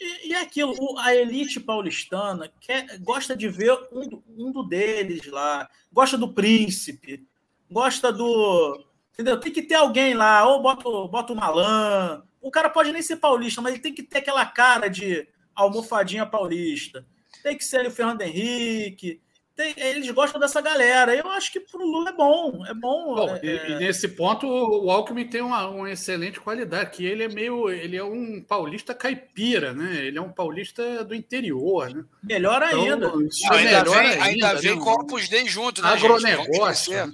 [0.00, 5.68] E, e é aquilo, a elite paulistana quer, gosta de ver um, um deles lá,
[5.92, 7.26] gosta do príncipe,
[7.70, 8.84] gosta do.
[9.12, 9.40] Entendeu?
[9.40, 12.22] Tem que ter alguém lá, ou bota, bota o Malan.
[12.40, 16.24] O cara pode nem ser paulista, mas ele tem que ter aquela cara de almofadinha
[16.24, 17.04] paulista.
[17.42, 19.20] Tem que ser o Fernando Henrique,
[19.58, 21.12] tem, eles gostam dessa galera.
[21.16, 22.64] Eu acho que para o Lula é bom.
[22.64, 23.16] É bom.
[23.16, 23.40] bom é...
[23.42, 27.68] e, e, nesse ponto, o Alckmin tem uma, uma, excelente qualidade, que ele é meio.
[27.68, 29.96] Ele é um paulista caipira, né?
[29.96, 32.04] Ele é um paulista do interior, né?
[32.22, 33.06] Melhor então, ainda.
[33.06, 34.80] É ainda, vem, ainda, ainda vem né?
[34.80, 35.88] com o Opus Dei junto, né?
[35.88, 36.92] Agronegócio.
[36.92, 37.12] Né?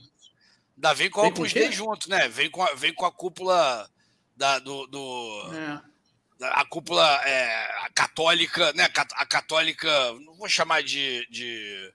[0.77, 2.29] Ainda vem com o Opus Dei junto, né?
[2.29, 3.89] Vem com a, vem com a cúpula
[4.37, 4.87] da, do.
[4.87, 5.51] do...
[5.55, 5.95] É
[6.41, 8.87] a cúpula é, a católica, né?
[9.15, 9.89] A católica,
[10.21, 11.91] não vou chamar de, de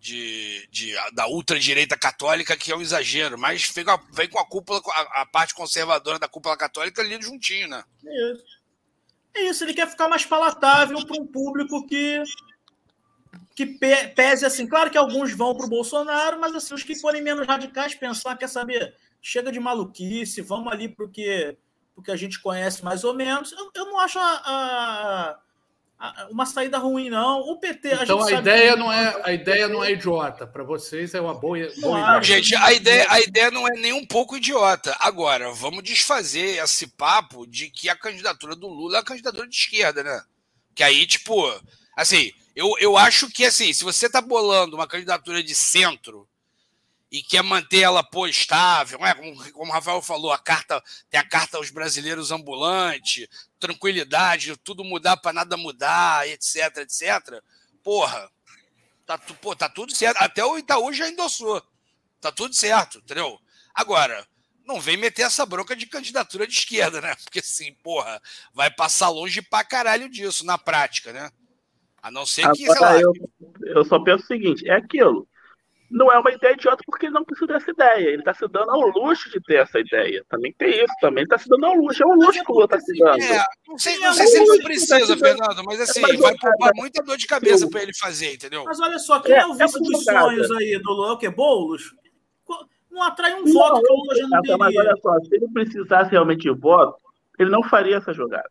[0.00, 3.72] de, de, da ultradireita católica, que é um exagero, mas
[4.12, 7.82] vem com a, cúpula, a, a, parte conservadora da cúpula católica ali juntinho, né?
[8.06, 8.58] É isso.
[9.34, 12.22] É isso, ele quer ficar mais palatável para um público que
[13.54, 14.68] que pese assim.
[14.68, 18.38] Claro que alguns vão para o Bolsonaro, mas assim, os que forem menos radicais pensar,
[18.38, 21.56] quer saber, chega de maluquice, vamos ali para o que,
[22.04, 23.50] que a gente conhece mais ou menos.
[23.50, 25.38] Eu, eu não acho a, a
[26.30, 27.40] uma saída ruim, não.
[27.40, 27.92] O PT.
[27.92, 30.46] A então a ideia, não é, a ideia não é idiota.
[30.46, 32.22] Para vocês é uma boa, boa ideia.
[32.22, 34.96] Gente, a ideia, a ideia não é nem um pouco idiota.
[35.00, 39.56] Agora, vamos desfazer esse papo de que a candidatura do Lula é a candidatura de
[39.56, 40.22] esquerda, né?
[40.72, 41.34] Que aí, tipo,
[41.96, 46.28] assim, eu, eu acho que assim, se você tá bolando uma candidatura de centro
[47.10, 49.14] e quer manter ela pô, estável, né?
[49.14, 54.84] como, como o Rafael falou, a carta tem a carta aos brasileiros ambulante, tranquilidade, tudo
[54.84, 57.42] mudar para nada mudar, etc, etc.
[57.82, 58.30] Porra,
[59.06, 60.18] tá, pô, tá tudo certo.
[60.18, 61.62] Até o Itaú já endossou.
[62.20, 63.38] Tá tudo certo, entendeu?
[63.74, 64.26] Agora,
[64.66, 67.14] não vem meter essa bronca de candidatura de esquerda, né?
[67.24, 68.20] Porque assim, porra,
[68.52, 71.30] vai passar longe pra caralho disso na prática, né?
[72.02, 73.00] A não ser que, Agora, lá.
[73.00, 73.12] Eu,
[73.62, 75.28] eu só penso o seguinte: é aquilo
[75.90, 78.08] não é uma ideia idiota porque ele não precisa dessa ideia.
[78.08, 80.24] Ele está se dando ao luxo de ter essa ideia.
[80.28, 81.24] Também tem isso, também.
[81.24, 82.02] Está se dando ao luxo.
[82.02, 83.22] É um luxo que o Lula está se dando.
[83.22, 87.02] É, não sei, não sei se ele precisa, Fernando, mas assim, é vai poupar muita
[87.02, 88.64] dor de cabeça para ele fazer, entendeu?
[88.64, 91.12] Mas olha só, quem é, é o vice dos sonhos aí do Lula?
[91.14, 91.30] O que?
[91.30, 91.94] Boulos?
[92.90, 94.58] Não atrai um não, voto que o Lula já não teria.
[94.58, 96.98] Mas olha só, se ele precisasse realmente de voto,
[97.38, 98.48] ele não faria essa jogada.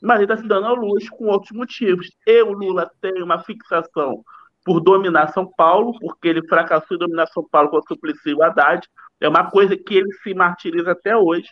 [0.00, 2.10] Mas ele está se dando ao luxo com outros motivos.
[2.26, 4.24] Eu, Lula, tenho uma fixação
[4.64, 8.34] por dominar São Paulo, porque ele fracassou em dominar São Paulo com o Suplicy e
[8.34, 8.86] o Haddad.
[9.20, 11.48] É uma coisa que ele se martiriza até hoje.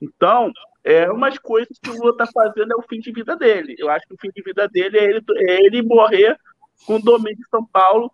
[0.00, 0.52] Então,
[0.84, 3.76] é umas coisas que o Lula está fazendo é o fim de vida dele.
[3.78, 6.36] Eu acho que o fim de vida dele é ele, é ele morrer
[6.86, 8.12] com o domínio de São Paulo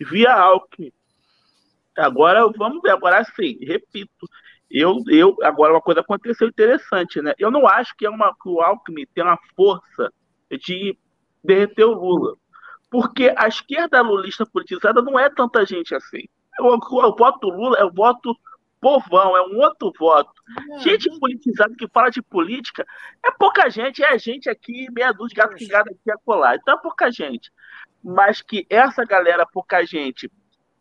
[0.00, 0.92] via Alckmin.
[1.96, 2.90] Agora, vamos ver.
[2.90, 4.28] Agora, sim, repito.
[4.70, 7.34] Eu, eu, agora, uma coisa aconteceu interessante, né?
[7.38, 10.10] Eu não acho que, é uma, que o Alckmin tem uma força
[10.50, 10.96] de
[11.44, 12.36] derreter o Lula.
[12.92, 16.28] Porque a esquerda lulista politizada não é tanta gente assim.
[16.60, 18.36] O, o, voto Lula é o voto
[18.78, 20.30] povão, é um outro voto.
[20.72, 22.86] É, gente politizada que fala de política
[23.24, 26.56] é pouca gente, é gente aqui, meia dúzia de gato pingado aqui a colar.
[26.56, 27.50] Então é pouca gente.
[28.04, 30.30] Mas que essa galera, pouca gente,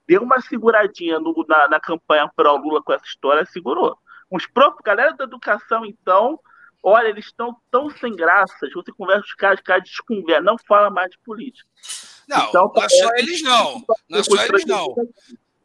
[0.06, 3.98] deu uma seguradinha no, na, na campanha para o Lula com essa história, segurou.
[4.30, 6.38] Os próprios, galera da educação, então,
[6.84, 8.68] Olha, eles estão tão sem graça.
[8.74, 11.68] Você conversa com os caras, os caras desconversam, não fala mais de política.
[12.28, 13.86] Não, então, não é só eles não.
[14.10, 14.96] Não é só eles não.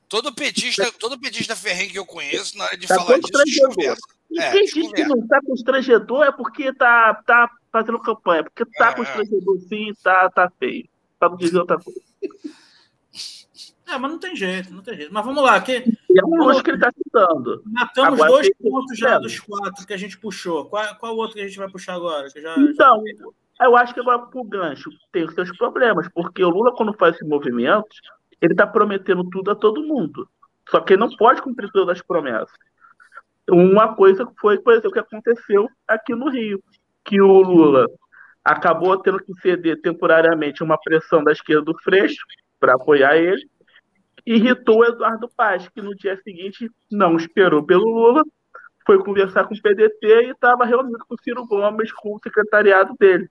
[0.08, 4.02] Todo petista, todo petista ferrenho que eu conheço, na hora de tá falar disso, desconversa.
[4.30, 8.44] E é, quem diz que não está constrangedor é porque tá, tá fazendo campanha.
[8.44, 10.88] Porque tá é, constrangedor sim, tá, tá feio.
[11.18, 12.00] Para não dizer outra coisa.
[13.88, 15.14] É, mas não tem jeito, não tem jeito.
[15.14, 15.60] Mas vamos lá.
[15.60, 17.62] Que, e é um que ele está citando.
[17.64, 20.66] Matamos agora, dois pontos já dos quatro que a gente puxou.
[20.66, 22.28] Qual, qual outro que a gente vai puxar agora?
[22.28, 23.64] Já, então, já...
[23.64, 27.14] eu acho que agora o gancho tem os seus problemas, porque o Lula, quando faz
[27.14, 27.86] esse movimento,
[28.40, 30.28] ele está prometendo tudo a todo mundo.
[30.68, 32.50] Só que ele não pode cumprir todas as promessas.
[33.48, 36.60] Uma coisa foi, por exemplo, o que aconteceu aqui no Rio,
[37.04, 37.86] que o Lula
[38.44, 42.24] acabou tendo que ceder temporariamente uma pressão da esquerda do Freixo
[42.58, 43.48] para apoiar ele,
[44.26, 48.24] irritou o Eduardo Paz, que no dia seguinte não esperou pelo Lula,
[48.84, 52.94] foi conversar com o PDT e estava reunido com o Ciro Gomes, com o secretariado
[52.98, 53.28] dele.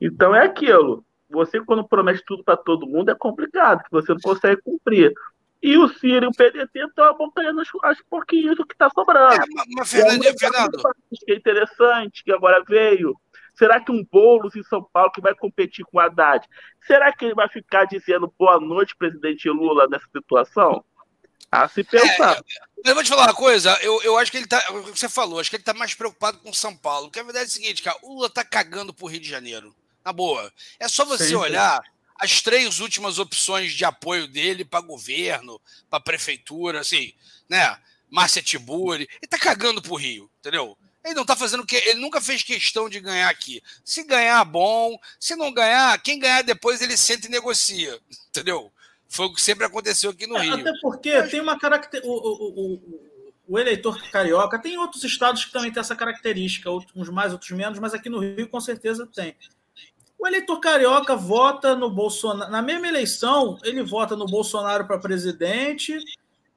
[0.00, 1.04] Então é aquilo.
[1.30, 5.12] Você, quando promete tudo para todo mundo, é complicado, que você não consegue cumprir.
[5.62, 9.34] E o Ciro e o PDT estão abocanhando as pouquinhos do que está sobrando.
[9.34, 10.82] É, mas, Fernando, Fernando.
[11.24, 13.16] Que é interessante, que agora veio,
[13.54, 16.46] Será que um Boulos em São Paulo que vai competir com o Haddad,
[16.86, 20.84] será que ele vai ficar dizendo boa noite, presidente Lula, nessa situação?
[21.50, 22.42] A se pensar.
[22.84, 24.60] É, eu vou te falar uma coisa, eu, eu acho que ele tá.
[24.70, 27.06] O que você falou, acho que ele tá mais preocupado com São Paulo.
[27.06, 29.74] Porque a verdade é a seguinte, cara, o Lula tá cagando pro Rio de Janeiro.
[30.04, 30.52] Na boa.
[30.80, 31.80] É só você Sim, olhar
[32.18, 37.12] as três últimas opções de apoio dele para governo, para prefeitura, assim,
[37.48, 37.78] né?
[38.10, 39.08] Márcia Tiburi.
[39.22, 40.76] Ele tá cagando pro Rio, entendeu?
[41.04, 43.62] Ele não tá fazendo que ele nunca fez questão de ganhar aqui.
[43.84, 44.98] Se ganhar, bom.
[45.20, 48.00] Se não ganhar, quem ganhar depois ele senta e negocia,
[48.30, 48.72] entendeu?
[49.06, 50.54] Foi o que sempre aconteceu aqui no é, Rio.
[50.54, 51.30] Até porque Mas...
[51.30, 52.10] tem uma característica.
[52.10, 53.00] O, o, o,
[53.46, 57.78] o, eleitor carioca tem outros estados que também tem essa característica, uns mais, outros menos,
[57.78, 59.36] mas aqui no Rio com certeza tem.
[60.18, 62.50] O eleitor carioca vota no Bolsonaro.
[62.50, 65.98] Na mesma eleição, ele vota no Bolsonaro para presidente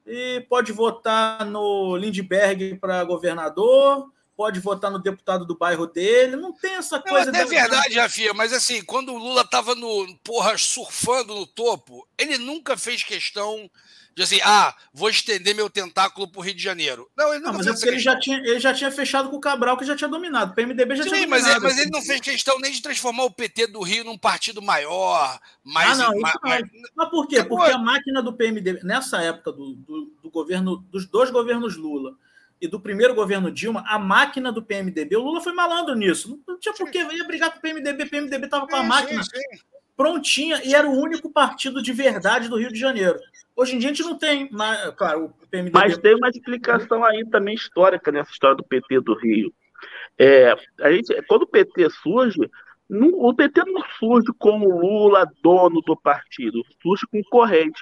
[0.06, 6.36] e pode votar no Lindbergh para governador pode votar no deputado do bairro dele.
[6.36, 7.32] Não tem essa coisa.
[7.32, 12.06] Não, é verdade, Rafia, mas assim, quando o Lula estava no porra surfando no topo,
[12.16, 13.68] ele nunca fez questão
[14.14, 17.10] de assim, ah, vou estender meu tentáculo para o Rio de Janeiro.
[17.16, 19.40] Não, ele não, mas é porque ele já, tinha, ele já tinha fechado com o
[19.40, 20.52] Cabral, que já tinha dominado.
[20.52, 21.66] O PMDB já Sim, tinha mas dominado.
[21.66, 24.62] Ele, mas ele não fez questão nem de transformar o PT do Rio num partido
[24.62, 25.98] maior, mais.
[25.98, 26.68] Ah, não, isso mais, não.
[26.94, 27.42] Mas por quê?
[27.42, 32.16] Porque a máquina do PMDB, nessa época do, do, do governo, dos dois governos Lula,
[32.60, 36.40] e do primeiro governo Dilma, a máquina do PMDB, o Lula foi malandro nisso.
[36.46, 39.22] Não tinha por que ia brigar com o PMDB, o PMDB estava com a máquina
[39.22, 39.62] sim, sim.
[39.96, 43.18] prontinha e era o único partido de verdade do Rio de Janeiro.
[43.54, 45.78] Hoje em dia a gente não tem, mas, claro, o PMDB.
[45.78, 49.52] Mas tem uma explicação aí também histórica nessa história do PT do Rio.
[50.18, 52.40] É, a gente, quando o PT surge,
[52.88, 57.80] não, o PT não surge como Lula dono do partido, surge com corrente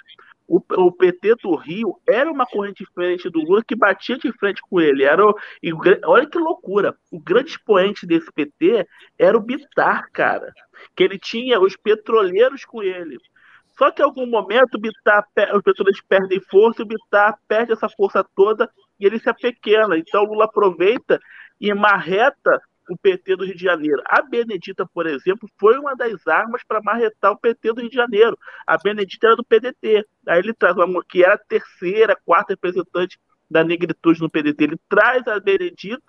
[0.49, 4.63] o, o, PT do Rio era uma corrente diferente do Lula que batia de frente
[4.63, 5.05] com ele.
[5.05, 5.73] Era o, e,
[6.05, 6.97] olha que loucura.
[7.11, 8.87] O grande expoente desse PT
[9.19, 10.53] era o Bitar, cara.
[10.95, 13.19] Que ele tinha os petroleiros com ele.
[13.77, 17.89] Só que em algum momento o Bitar, os petroleiros perdem força, o Bitar perde essa
[17.89, 19.99] força toda e ele se apequena.
[19.99, 21.19] Então o Lula aproveita
[21.61, 24.03] e marreta o PT do Rio de Janeiro.
[24.07, 27.97] A Benedita, por exemplo, foi uma das armas para marretar o PT do Rio de
[27.97, 28.39] Janeiro.
[28.67, 30.05] A Benedita era do PDT.
[30.27, 33.19] Aí ele traz uma que era a terceira, quarta representante
[33.51, 34.65] da negritude no PDT.
[34.65, 36.03] Ele traz a Benedita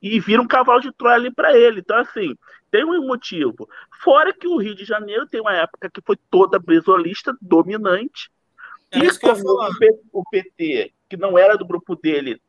[0.00, 1.80] e vira um cavalo de Troia ali para ele.
[1.80, 2.36] Então, assim,
[2.70, 3.68] tem um motivo.
[4.02, 8.30] Fora que o Rio de Janeiro tem uma época que foi toda brisolista, dominante.
[8.90, 9.42] É e como
[10.12, 12.40] o PT, que não era do grupo dele,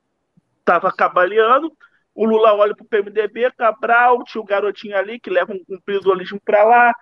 [0.60, 1.72] estava cabaleando,
[2.16, 5.80] o Lula olha para o PMDB, Cabral, tinha o garotinho ali que leva um, um
[5.82, 6.94] prisolismo para lá.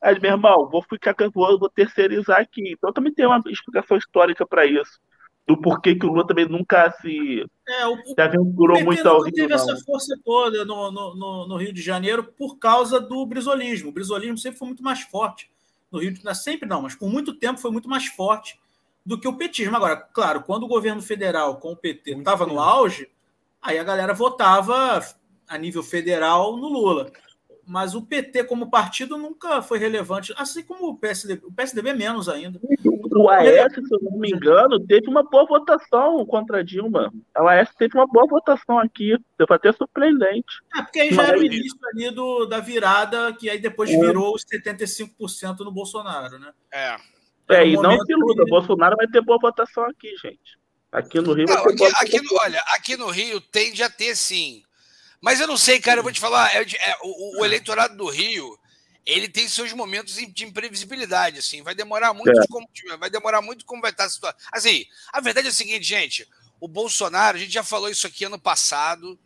[0.00, 2.72] Aí, meu irmão, vou ficar vou, vou terceirizar aqui.
[2.72, 5.00] Então também tem uma explicação histórica para isso.
[5.46, 9.32] Do porquê que o Lula também nunca se, é, o, se aventurou muito ao Rio.
[9.32, 9.56] teve não.
[9.56, 13.88] essa força toda no, no, no, Rio de Janeiro por causa do brisolismo.
[13.88, 15.50] O brisolismo sempre foi muito mais forte
[15.90, 16.38] no Rio de Janeiro.
[16.38, 18.60] Sempre não, mas por muito tempo foi muito mais forte
[19.06, 19.74] do que o petismo.
[19.74, 23.08] Agora, claro, quando o governo federal com o PT estava no auge,
[23.60, 25.00] Aí a galera votava
[25.48, 27.10] a nível federal no Lula.
[27.66, 32.26] Mas o PT como partido nunca foi relevante, assim como o PSDB, o PSDB menos
[32.26, 32.58] ainda.
[33.12, 37.12] O AS, se eu não me engano, teve uma boa votação contra a Dilma.
[37.38, 40.62] O AS teve uma boa votação aqui, foi até surpreendente.
[40.74, 43.98] É, porque aí já era o início ali do, da virada, que aí depois é.
[43.98, 46.52] virou os 75% no Bolsonaro, né?
[46.72, 46.96] É.
[47.50, 48.50] É, e não se iluda, que...
[48.50, 50.58] Bolsonaro vai ter boa votação aqui, gente.
[50.90, 51.46] Aqui no Rio.
[51.46, 54.62] Não, aqui, aqui no, olha, aqui no Rio tende a ter sim.
[55.20, 58.08] Mas eu não sei, cara, eu vou te falar, é, é, o, o, eleitorado do
[58.08, 58.58] Rio,
[59.04, 62.46] ele tem seus momentos de imprevisibilidade, assim, vai demorar muito é.
[62.48, 62.68] como
[62.98, 64.40] vai demorar muito como vai estar a situação.
[64.52, 66.28] Assim, a verdade é a seguinte, gente,
[66.60, 69.18] o Bolsonaro, a gente já falou isso aqui ano passado,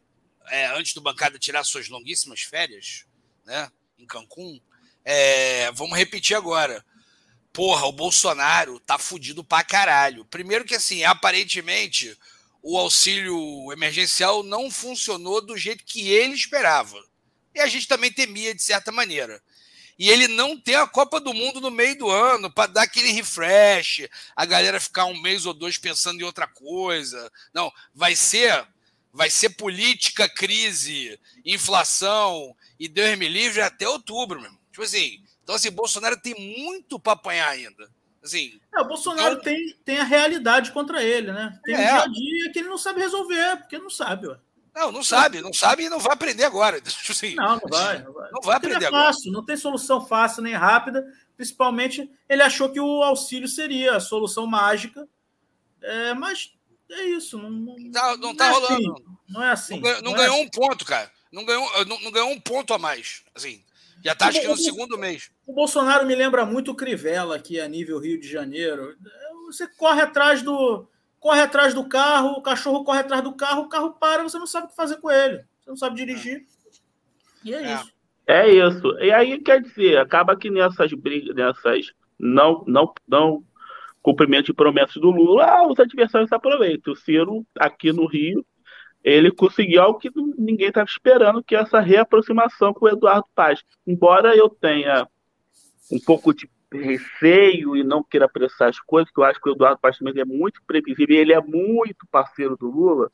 [0.48, 3.04] é, antes do bancada tirar suas longuíssimas férias,
[3.44, 4.60] né, em Cancún.
[5.04, 6.84] É, vamos repetir agora
[7.52, 10.24] porra, o Bolsonaro tá fudido pra caralho.
[10.24, 12.16] Primeiro que, assim, aparentemente,
[12.62, 16.98] o auxílio emergencial não funcionou do jeito que ele esperava.
[17.54, 19.42] E a gente também temia, de certa maneira.
[19.98, 23.12] E ele não tem a Copa do Mundo no meio do ano para dar aquele
[23.12, 27.30] refresh, a galera ficar um mês ou dois pensando em outra coisa.
[27.52, 28.66] Não, vai ser
[29.12, 34.50] vai ser política, crise, inflação e Deus me livre até outubro, meu.
[34.70, 37.90] Tipo assim, então, assim, Bolsonaro tem muito para apanhar ainda.
[38.22, 39.44] Assim, é, o Bolsonaro então...
[39.44, 41.58] tem, tem a realidade contra ele, né?
[41.64, 41.78] Tem é.
[41.78, 44.38] um dia a dia que ele não sabe resolver, porque não sabe, ué.
[44.74, 46.80] Não, não sabe, não sabe e não vai aprender agora.
[46.80, 48.30] Tipo assim, não, não vai, não vai.
[48.30, 49.32] Não vai aprender é fácil, agora.
[49.32, 51.04] Não tem solução fácil nem rápida.
[51.36, 55.06] Principalmente, ele achou que o auxílio seria a solução mágica.
[55.82, 56.52] É, mas
[56.90, 57.36] é isso.
[57.36, 58.92] Não, não, não, não tá é rolando.
[58.92, 59.74] Assim, não é assim.
[59.74, 60.44] Não, ganhou, não ganhou assim.
[60.44, 61.12] um ponto, cara.
[61.30, 63.24] Não ganhou, não, não ganhou um ponto a mais.
[63.34, 63.62] Assim,
[64.02, 65.30] já está acho que no segundo mês.
[65.46, 68.96] O Bolsonaro me lembra muito o Crivella aqui a nível Rio de Janeiro.
[69.46, 70.88] Você corre atrás do
[71.20, 74.46] corre atrás do carro, o cachorro corre atrás do carro, o carro para, você não
[74.46, 75.44] sabe o que fazer com ele.
[75.60, 76.44] Você não sabe dirigir.
[77.44, 77.74] E é, é.
[77.74, 77.92] isso.
[78.26, 78.98] É isso.
[78.98, 83.44] E aí quer dizer, acaba que nessas brigas, nessas não não não
[84.02, 86.92] cumprimento de promessas do Lula, ah, os adversários se aproveitam.
[86.92, 88.44] O Ciro aqui no Rio
[89.02, 93.62] ele conseguiu algo que ninguém estava esperando, que é essa reaproximação com o Eduardo Paz.
[93.86, 95.06] Embora eu tenha
[95.90, 99.52] um pouco de receio e não queira apressar as coisas, que eu acho que o
[99.52, 103.10] Eduardo Paz também é muito previsível, ele é muito parceiro do Lula,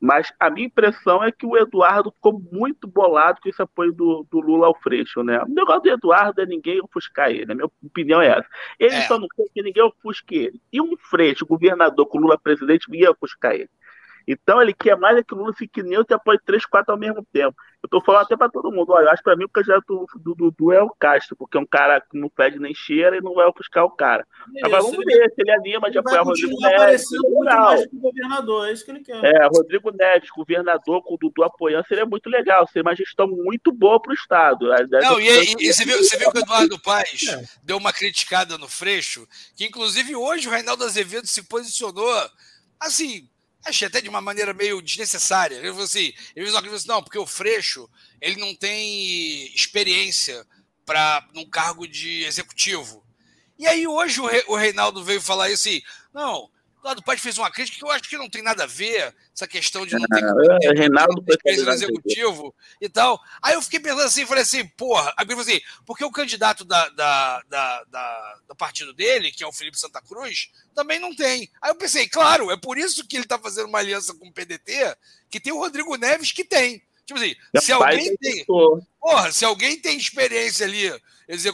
[0.00, 4.26] mas a minha impressão é que o Eduardo ficou muito bolado com esse apoio do,
[4.30, 5.42] do Lula ao Freixo, né?
[5.42, 8.48] O negócio do Eduardo é ninguém ofuscar ele, a minha opinião é essa.
[8.78, 9.02] Ele é.
[9.02, 10.60] só não quer que ninguém ofusque ele.
[10.72, 13.70] E um Freixo, governador com Lula presidente, ia ofuscar ele.
[14.26, 16.98] Então ele quer mais é que o Lula fique neutro e apoie três, quatro ao
[16.98, 17.54] mesmo tempo.
[17.82, 18.90] Eu tô falando até para todo mundo.
[18.90, 21.66] Olha, eu acho para mim o candidato do Dudu é o Castro, porque é um
[21.66, 24.26] cara que não pede nem cheira e não vai ofuscar o cara.
[24.54, 27.04] Isso, Agora vamos ver se ele anima de apoiar o Rodrigo Neves.
[27.12, 29.24] Muito mais governador, é isso que ele quer.
[29.24, 32.66] É, Rodrigo Neves, governador, com o Dudu apoiando, seria muito legal.
[32.66, 34.66] Seria uma gestão muito boa para o Estado.
[35.02, 37.44] Não, e, e, e, você, viu, você viu que o Eduardo Paes é.
[37.62, 42.12] deu uma criticada no Freixo, que inclusive hoje o Reinaldo Azevedo se posicionou
[42.80, 43.28] assim
[43.68, 45.56] achei até de uma maneira meio desnecessária.
[45.56, 47.88] Ele falou assim, ele falou assim, não, porque o Freixo,
[48.20, 50.46] ele não tem experiência
[50.84, 53.04] para num cargo de executivo.
[53.58, 55.82] E aí hoje o, Re, o Reinaldo veio falar isso assim,
[56.14, 56.48] não,
[56.82, 59.14] o lado Paz fez uma crítica que eu acho que não tem nada a ver,
[59.34, 63.20] essa questão de não ter ah, Reinaldo experiência no executivo e tal.
[63.42, 66.88] Aí eu fiquei pensando assim, falei assim, porra, aí eu assim, porque o candidato da,
[66.90, 71.50] da, da, da, do partido dele, que é o Felipe Santa Cruz, também não tem.
[71.60, 74.32] Aí eu pensei, claro, é por isso que ele está fazendo uma aliança com o
[74.32, 74.96] PDT,
[75.28, 76.82] que tem o Rodrigo Neves que tem.
[77.04, 78.44] Tipo assim, se alguém tem.
[79.00, 80.90] Porra, se alguém tem experiência ali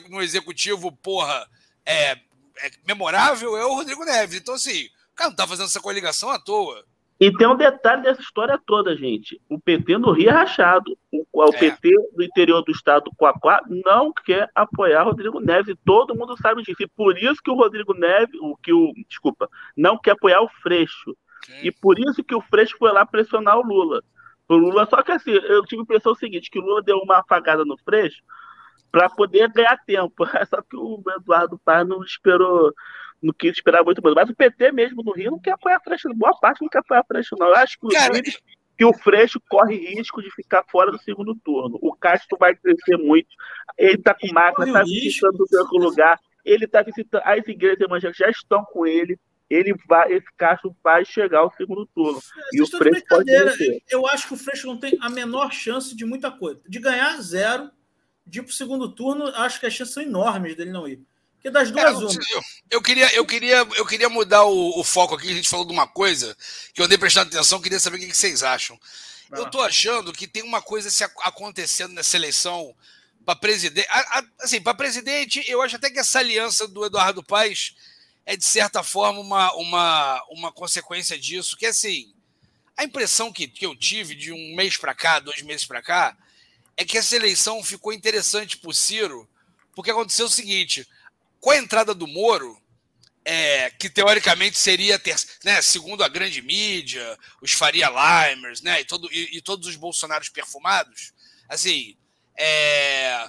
[0.09, 1.47] no executivo, porra,
[1.85, 2.13] é,
[2.57, 4.37] é memorável, é o Rodrigo Neves.
[4.41, 6.85] Então, assim, o cara não tá fazendo essa coligação à toa.
[7.21, 9.41] E tem um detalhe dessa história toda, gente.
[9.49, 10.99] O PT no Rio é rachado.
[11.13, 11.53] O, o é.
[11.53, 15.69] PT do interior do estado do Coaquá não quer apoiar Rodrigo Neves.
[15.69, 16.83] E todo mundo sabe disso.
[16.83, 20.51] E por isso que o Rodrigo Neves, o que o, desculpa, não quer apoiar o
[20.63, 21.17] Freixo.
[21.47, 21.61] Sim.
[21.63, 24.03] E por isso que o Freixo foi lá pressionar o Lula
[24.49, 24.87] o Lula.
[24.87, 27.77] Só que assim, eu tive a impressão seguinte, que o Lula deu uma afagada no
[27.79, 28.23] Freixo
[28.91, 30.15] para poder ganhar tempo.
[30.49, 32.73] Só que o Eduardo Paz não esperou,
[33.23, 34.15] não quis esperar muito mais.
[34.15, 36.09] Mas o PT mesmo no Rio não quer apoiar Freixo.
[36.15, 37.49] Boa parte não quer apoiar Freixo, não.
[37.49, 38.21] Eu acho que, Cara,
[38.77, 41.79] que o Freixo corre risco de ficar fora do segundo turno.
[41.81, 43.29] O Castro vai crescer muito.
[43.79, 46.19] Ele está com máquina, está visitando o seu lugar.
[46.45, 47.23] Ele está visitando.
[47.25, 49.19] As igrejas evangélicas já estão com ele
[49.55, 52.19] ele vai, esse Castro vai chegar ao segundo turno.
[52.19, 55.95] É, e o Freixo pode Eu acho que o Freixo não tem a menor chance
[55.95, 56.61] de muita coisa.
[56.67, 57.71] De ganhar zero,
[58.27, 61.03] de ir para o segundo turno, acho que as chances são enormes dele não ir.
[61.43, 62.25] Porque das duas, uma.
[62.31, 65.29] Eu, eu, queria, eu, queria, eu queria mudar o, o, foco aqui.
[65.29, 66.37] A gente falou de uma coisa
[66.73, 68.79] que eu andei prestando atenção, queria saber o que vocês acham.
[69.33, 72.73] eu estou achando que tem uma coisa se acontecendo nessa eleição
[73.27, 73.89] para presidente.
[74.41, 77.75] Assim, para presidente, eu acho até que essa aliança do Eduardo Paes
[78.25, 82.13] é, de certa forma, uma, uma, uma consequência disso, que assim,
[82.77, 86.17] a impressão que, que eu tive de um mês para cá, dois meses para cá,
[86.77, 89.29] é que essa eleição ficou interessante para Ciro,
[89.75, 90.87] porque aconteceu o seguinte:
[91.43, 92.57] com a entrada do Moro,
[93.25, 98.85] é, que teoricamente seria, ter, né, segundo a grande mídia, os Faria Limers, né, e,
[98.85, 101.13] todo, e, e todos os bolsonaros perfumados,
[101.49, 101.97] assim,
[102.39, 103.29] é,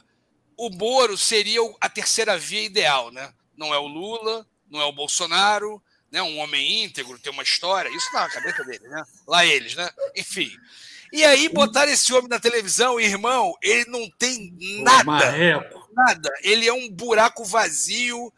[0.55, 3.33] o Moro seria a terceira via ideal, né?
[3.57, 6.21] Não é o Lula, não é o Bolsonaro, né?
[6.21, 9.03] Um homem íntegro, tem uma história, isso na cabeça dele, né?
[9.27, 9.89] Lá eles, né?
[10.15, 10.51] Enfim.
[11.11, 15.03] E aí botar esse homem na televisão, irmão, ele não tem nada.
[15.95, 16.31] Nada.
[16.41, 18.31] Ele é um buraco vazio,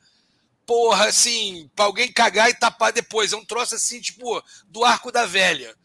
[0.66, 3.34] porra, assim, pra alguém cagar e tapar depois.
[3.34, 5.76] É um troço assim, tipo, do arco da velha.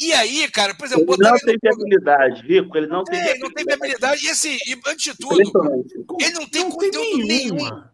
[0.00, 3.18] E aí, cara, por exemplo, ele não tem viabilidade, Rico, ele não tem.
[3.18, 4.24] É, não tem viabilidade.
[4.24, 5.40] E assim, e, antes de tudo,
[6.20, 7.84] ele não tem não conteúdo tem nenhum.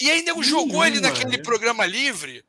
[0.00, 2.44] E aí, nego jogou ele naquele programa livre.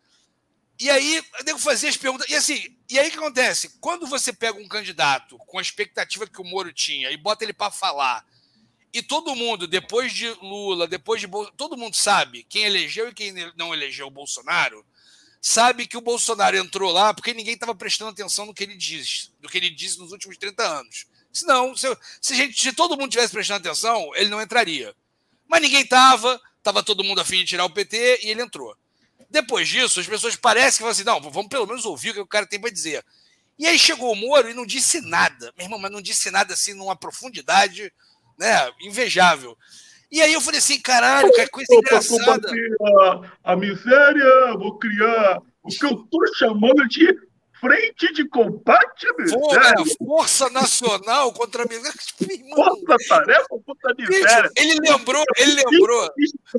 [0.77, 2.29] E aí, o nego fazia as perguntas.
[2.29, 3.77] E assim, e aí o que acontece?
[3.79, 7.53] Quando você pega um candidato com a expectativa que o Moro tinha e bota ele
[7.53, 8.25] para falar,
[8.93, 13.13] e todo mundo, depois de Lula, depois de Bolsonaro, todo mundo sabe quem elegeu e
[13.13, 14.85] quem não elegeu o Bolsonaro,
[15.41, 19.31] sabe que o Bolsonaro entrou lá porque ninguém estava prestando atenção no que ele disse,
[19.39, 21.05] do que ele disse nos últimos 30 anos.
[21.31, 21.87] Senão, se,
[22.19, 24.95] se, gente, se todo mundo tivesse prestando atenção, ele não entraria.
[25.47, 28.75] Mas ninguém estava, Tava todo mundo afim de tirar o PT e ele entrou.
[29.29, 32.19] Depois disso, as pessoas parecem que vão assim: não, vamos pelo menos ouvir o que
[32.19, 33.05] o cara tem para dizer.
[33.57, 35.53] E aí chegou o Moro e não disse nada.
[35.57, 37.91] Meu irmão, mas não disse nada assim numa profundidade
[38.39, 39.57] né, invejável.
[40.11, 42.49] E aí eu falei assim, caralho, que coisa engraçada.
[43.43, 47.15] A, a miséria, vou criar o que eu tô chamando de
[47.59, 49.95] frente de combate à miséria.
[49.97, 51.93] Força Nacional contra a miséria.
[52.55, 54.49] Força Tarefa contra a miséria.
[54.55, 56.09] Ele lembrou, ele lembrou.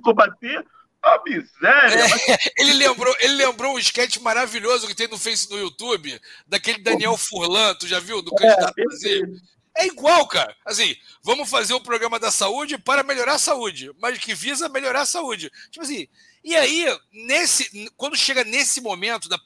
[0.02, 0.64] Combater
[1.02, 2.04] a miséria.
[2.28, 6.78] É, ele lembrou, ele lembrou um sketch maravilhoso que tem no Face no YouTube, daquele
[6.78, 8.22] Daniel Furlan, tu já viu?
[8.22, 9.50] Do é, candidato é.
[9.80, 10.54] É igual, cara.
[10.62, 15.00] Assim, vamos fazer o programa da saúde para melhorar a saúde, mas que visa melhorar
[15.00, 15.50] a saúde.
[15.70, 16.06] Tipo assim,
[16.44, 19.38] e aí, nesse, quando chega nesse momento da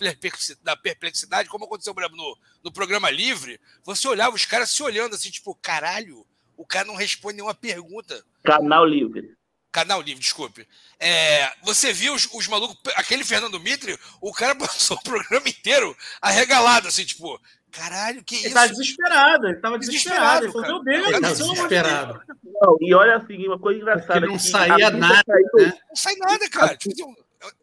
[0.77, 5.55] perplexidade, como aconteceu no, no programa livre, você olhava os caras se olhando assim, tipo,
[5.55, 6.27] caralho,
[6.57, 8.25] o cara não responde nenhuma pergunta.
[8.43, 9.37] Canal livre.
[9.71, 10.67] Canal livre, desculpe.
[10.99, 15.97] É, você viu os, os, malucos, aquele Fernando Mitre, o cara passou o programa inteiro
[16.21, 17.41] arregalado, assim, tipo,
[17.77, 18.49] Caralho, que ele isso?
[18.49, 20.41] Ele tá desesperado, ele tava desesperado.
[20.41, 22.21] desesperado ele falou, meu Deus, ele tá desesperado.
[22.63, 24.21] Não, e olha assim, uma coisa engraçada.
[24.21, 25.23] Porque não saía nada.
[25.27, 25.73] Saiu, né?
[25.89, 26.77] Não sai nada, cara.
[26.77, 27.17] Tipo,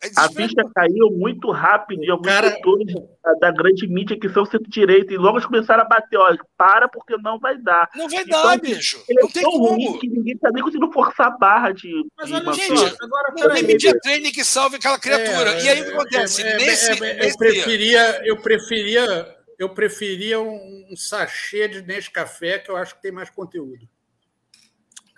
[0.03, 2.51] é a ficha caiu muito rápido de alguns cara...
[2.51, 2.93] setores
[3.24, 5.14] da, da, grande mídia que são centro-direita.
[5.14, 7.89] E logo eles começaram a bater, ó, para porque não vai dar.
[7.95, 9.03] Não vai então, dar, bicho.
[9.07, 9.70] Ele é não é tem tão como.
[9.70, 11.89] ruim que ninguém tá nem conseguindo forçar a barra de.
[12.18, 15.51] Mas de olha, gente, agora não tem mídia training que salve aquela criatura.
[15.53, 16.43] É, e aí o que acontece?
[16.43, 17.32] É, nesse, nesse...
[17.32, 23.01] Eu preferia, eu preferia, eu preferia um, um sachê de Nescafé que eu acho que
[23.03, 23.88] tem mais conteúdo.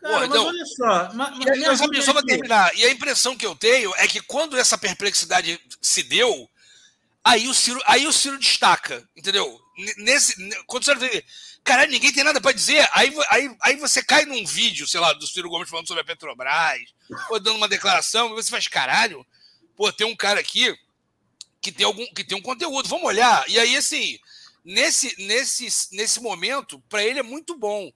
[0.01, 1.13] Cara, Pô, então, mas olha só.
[1.13, 2.75] Mas, mas, só, só para terminar.
[2.75, 6.49] E a impressão que eu tenho é que quando essa perplexidade se deu,
[7.23, 9.61] aí o Ciro, aí o Ciro destaca, entendeu?
[9.99, 10.35] Nesse,
[10.67, 11.23] quando você vê,
[11.63, 15.13] caralho, ninguém tem nada para dizer, aí, aí, aí você cai num vídeo, sei lá,
[15.13, 16.81] do Ciro Gomes falando sobre a Petrobras,
[17.29, 19.25] ou dando uma declaração, e você faz, caralho,
[19.73, 20.77] pô, tem um cara aqui
[21.63, 23.45] que tem algum que tem um conteúdo, vamos olhar.
[23.47, 24.19] E aí, assim,
[24.63, 27.91] nesse, nesse, nesse momento, para ele é muito bom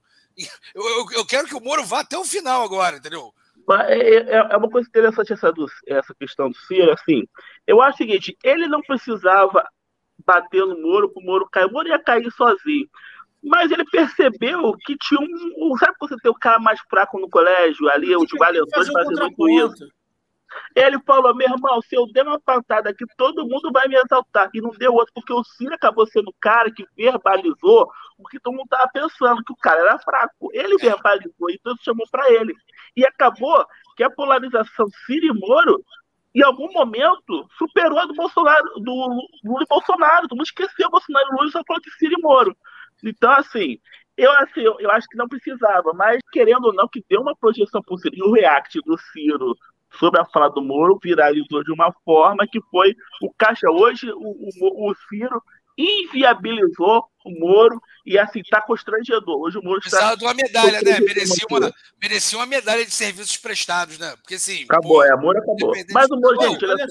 [0.74, 3.32] eu, eu, eu, quero que o Moro vá até o final agora, entendeu?
[3.86, 7.26] É, é, é uma coisa interessante essa, do, essa questão do Ciro, assim.
[7.66, 9.66] Eu acho o seguinte, ele não precisava
[10.24, 11.66] bater no Moro para o Moro cair.
[11.66, 12.88] O Moro ia cair sozinho.
[13.42, 15.76] Mas ele percebeu que tinha um.
[15.76, 19.48] Sabe quando você tem o cara mais fraco no colégio, ali, o de Valentões fazendo
[19.48, 19.88] isso?
[20.74, 24.50] Ele falou: meu irmão, se eu der uma patada aqui, todo mundo vai me exaltar.
[24.54, 28.40] E não deu outro, porque o Ciro acabou sendo o cara que verbalizou o que
[28.40, 30.50] todo mundo estava pensando, que o cara era fraco.
[30.52, 32.54] Ele verbalizou, então chamou para ele.
[32.96, 33.64] E acabou
[33.96, 35.84] que a polarização Ciro e Moro,
[36.34, 40.28] em algum momento, superou a do Bolsonaro, do Lula e Bolsonaro.
[40.28, 42.56] Todo mundo esqueceu o Bolsonaro e Lula só falou de Ciro e Moro.
[43.04, 43.78] Então, assim,
[44.16, 47.36] eu, assim, eu, eu, acho que não precisava, mas querendo ou não, que deu uma
[47.36, 48.16] projeção por Ciro.
[48.16, 49.56] E o react do Ciro
[49.98, 53.70] sobre a fala do Moro viralizou de uma forma que foi o caixa.
[53.70, 55.42] Hoje, o, o, o Ciro
[55.76, 59.40] inviabilizou o Moro e assim tá constrangedor.
[59.40, 60.14] Hoje o Moro está.
[60.14, 61.00] de uma medalha, né?
[61.00, 64.14] Merecia uma, merecia uma medalha de serviços prestados, né?
[64.16, 64.64] Porque assim.
[64.64, 65.72] Acabou, pô, é, Moro acabou.
[65.92, 66.86] Mas o Moro, gente, olha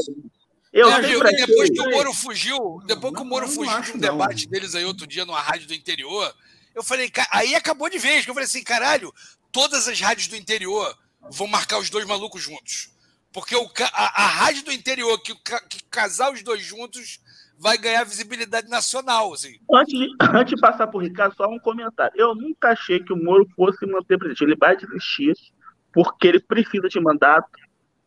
[0.73, 3.99] eu é, viu, depois que o Moro fugiu, depois que o Moro fugiu de um
[3.99, 6.31] debate deles aí outro dia numa rádio do interior,
[6.75, 9.11] eu falei, aí acabou de vez, que eu falei assim, caralho,
[9.51, 10.95] todas as rádios do interior
[11.31, 12.91] vão marcar os dois malucos juntos.
[13.31, 15.35] Porque o, a, a rádio do interior que,
[15.69, 17.19] que casar os dois juntos
[17.59, 19.33] vai ganhar visibilidade nacional.
[19.33, 19.57] Assim.
[19.71, 22.13] Antes, de, antes de passar por Ricardo, só um comentário.
[22.15, 24.43] Eu nunca achei que o Moro fosse manter presidente.
[24.43, 25.33] Ele vai desistir
[25.93, 27.49] porque ele precisa de mandato.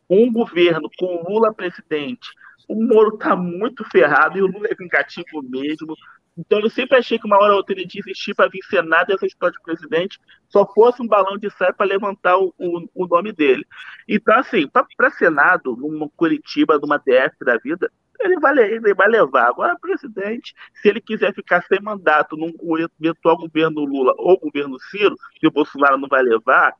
[0.08, 2.28] Um governo com Lula presidente.
[2.68, 5.94] O Moro está muito ferrado e o Lula é vingativo mesmo.
[6.40, 9.14] Então eu sempre achei que uma hora ou outra ele desistir para vir Senado e
[9.14, 10.18] essa história de presidente
[10.48, 13.66] só fosse um balão de saia para levantar o, o, o, nome dele.
[14.08, 14.66] Então, assim,
[14.96, 19.48] para Senado, numa Curitiba, numa DF da vida, ele vai, ele vai levar.
[19.48, 22.52] Agora, presidente, se ele quiser ficar sem mandato num
[22.98, 26.74] eventual governo Lula ou governo Ciro, que o Bolsonaro não vai levar,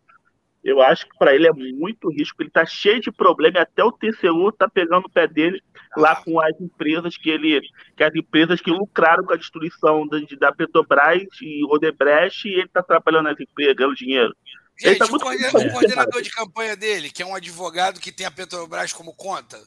[0.62, 2.42] eu acho que para ele é muito risco.
[2.42, 5.62] Ele está cheio de problema e até o TCU está pegando o pé dele
[5.96, 7.60] lá com as empresas que ele,
[7.96, 12.64] que as empresas que lucraram com a destruição da, da Petrobras e Odebrecht e ele
[12.64, 14.36] está trabalhando nas empresas, ganhando dinheiro.
[14.78, 18.26] Gente, tá o, coordenador, o coordenador de campanha dele, que é um advogado que tem
[18.26, 19.58] a Petrobras como conta.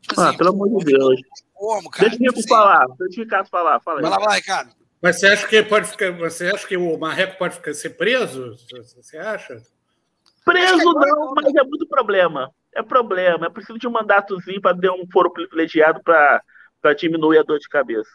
[0.00, 1.20] Tipo ah, assim, pelo amor de Deus.
[1.52, 2.08] Como, cara?
[2.08, 3.80] Deixa o Rico assim, falar, deixa o Ricardo falar.
[3.80, 4.70] Fala vai lá, vai, Ricardo.
[5.02, 6.12] Mas você acha que pode ficar.
[6.12, 8.56] Você acha que o Marreco pode ficar, ser preso?
[8.96, 9.62] Você acha?
[10.46, 12.52] Preso não, mas é muito problema.
[12.72, 13.46] É problema.
[13.46, 17.68] É preciso de um mandatozinho para dar um foro privilegiado para diminuir a dor de
[17.68, 18.08] cabeça.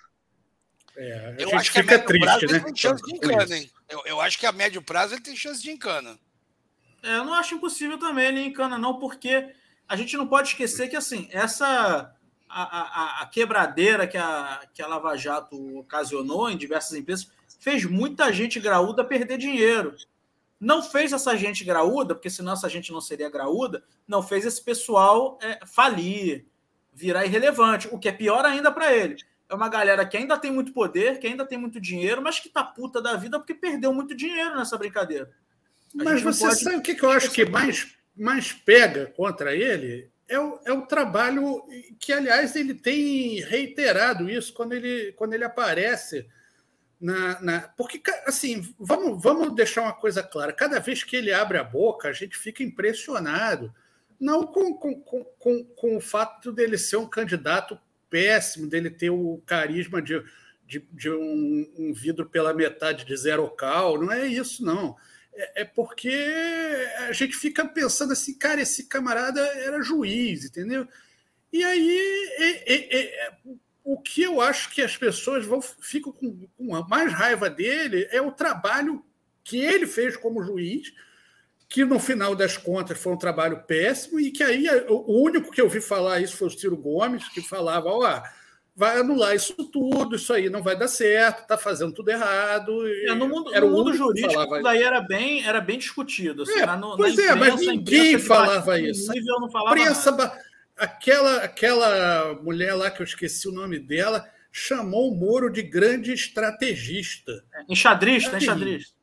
[0.96, 2.60] É, eu acho que fica triste, prazo, né?
[2.60, 3.70] tem chance de encana, hein?
[3.90, 6.18] Eu, eu, acho que a médio prazo ele tem chance de encana.
[7.04, 9.50] É, eu não acho impossível também ele encana, não, porque
[9.88, 12.14] a gente não pode esquecer que assim, essa
[12.48, 17.30] a, a, a, quebradeira que a, que a Lava Jato ocasionou em diversas empresas
[17.60, 19.96] fez muita gente graúda perder dinheiro.
[20.62, 24.64] Não fez essa gente graúda, porque senão essa gente não seria graúda, não fez esse
[24.64, 26.46] pessoal é, falir,
[26.94, 29.16] virar irrelevante, o que é pior ainda para ele.
[29.50, 32.48] É uma galera que ainda tem muito poder, que ainda tem muito dinheiro, mas que
[32.48, 35.32] tá puta da vida porque perdeu muito dinheiro nessa brincadeira.
[36.00, 36.64] A mas você pode...
[36.64, 40.12] sabe o que, que eu acho que mais, mais pega contra ele?
[40.30, 41.64] É o, é o trabalho
[42.00, 46.30] que, aliás, ele tem reiterado isso quando ele, quando ele aparece
[47.02, 51.58] na, na, porque, assim, vamos, vamos deixar uma coisa clara: cada vez que ele abre
[51.58, 53.74] a boca, a gente fica impressionado.
[54.20, 59.42] Não com, com, com, com o fato dele ser um candidato péssimo, dele ter o
[59.48, 60.24] carisma de,
[60.68, 64.96] de, de um, um, vidro pela metade de zero cal, não é isso, não.
[65.34, 66.14] É, é porque
[67.08, 70.88] a gente fica pensando assim, cara, esse camarada era juiz, entendeu?
[71.52, 73.38] E aí é, é,
[73.84, 78.22] o que eu acho que as pessoas vão ficam com, com mais raiva dele é
[78.22, 79.04] o trabalho
[79.44, 80.94] que ele fez como juiz,
[81.68, 85.62] que no final das contas foi um trabalho péssimo e que aí o único que
[85.62, 88.22] eu vi falar isso foi o Ciro Gomes, que falava, ó,
[88.76, 92.72] vai anular isso tudo, isso aí não vai dar certo, está fazendo tudo errado.
[93.08, 96.44] É, no mundo, era no mundo jurídico, isso daí era bem, era bem discutido.
[96.44, 99.12] Assim, é, na, pois na imprensa, é, mas ninguém falava isso.
[99.12, 100.12] Nível, não falava prensa,
[100.84, 106.12] aquela, aquela mulher lá que eu esqueci o nome dela chamou o Moro de grande
[106.12, 107.44] estrategista.
[107.70, 109.02] Enxadrista, enxadrista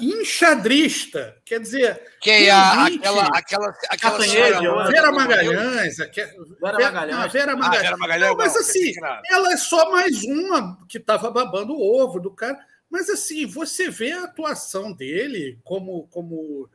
[0.00, 2.00] enxadrista, quer dizer.
[2.20, 3.24] Que é a, aquela.
[3.32, 5.96] aquela, aquela senhora, Vera Magalhães.
[5.96, 7.32] Vera Magalhães.
[7.32, 7.74] Vera Magalhães.
[7.74, 8.92] Ah, Vera Magalhães não, mas assim,
[9.30, 12.58] ela é só mais uma que estava babando o ovo do cara.
[12.90, 16.68] Mas assim, você vê a atuação dele como, como,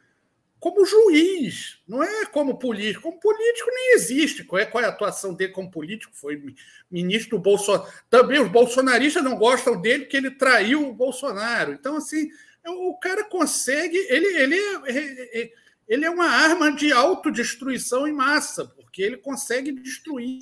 [0.60, 3.03] como juiz, não é como político.
[3.03, 4.43] Como político nem existe.
[4.43, 6.12] Qual é, qual é a atuação dele como político?
[6.14, 6.55] Foi
[6.91, 7.89] ministro do Bolsonaro.
[8.10, 11.74] Também os bolsonaristas não gostam dele porque ele traiu o Bolsonaro.
[11.74, 12.30] Então, assim
[12.66, 15.51] o cara consegue, ele, ele, é,
[15.88, 20.41] ele é uma arma de autodestruição em massa, porque ele consegue destruir,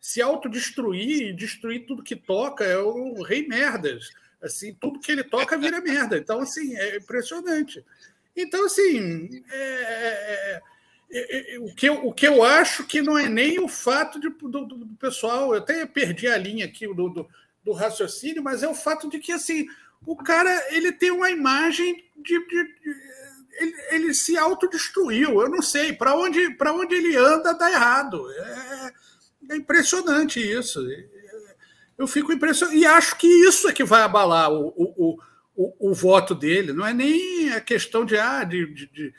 [0.00, 4.10] se autodestruir e destruir tudo que toca, é o rei merdas.
[4.42, 6.16] Assim, tudo que ele toca vira merda.
[6.16, 7.84] Então, assim, é impressionante.
[8.36, 10.62] Então, assim, é, é,
[11.12, 14.20] é, é o, que eu, o que eu acho que não é nem o fato
[14.20, 17.28] de, do, do pessoal, eu até perdi a linha aqui do, do,
[17.64, 19.66] do raciocínio, mas é o fato de que, assim,
[20.06, 22.96] o cara ele tem uma imagem de, de, de
[23.58, 25.40] ele, ele, se autodestruiu.
[25.40, 28.30] Eu não sei para onde onde ele anda dá errado.
[28.32, 28.92] É,
[29.50, 30.80] é, impressionante isso.
[31.98, 35.18] Eu fico impressionado e acho que isso é que vai abalar o, o,
[35.54, 36.72] o, o voto dele.
[36.72, 39.14] Não é nem a questão de ah, de, de,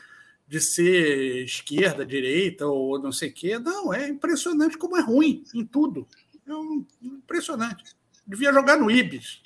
[0.48, 3.60] de ser esquerda, direita ou não sei o quê.
[3.60, 6.08] Não, é impressionante como é ruim em tudo.
[6.48, 7.84] É um, impressionante.
[8.26, 9.42] Devia jogar no Ibis.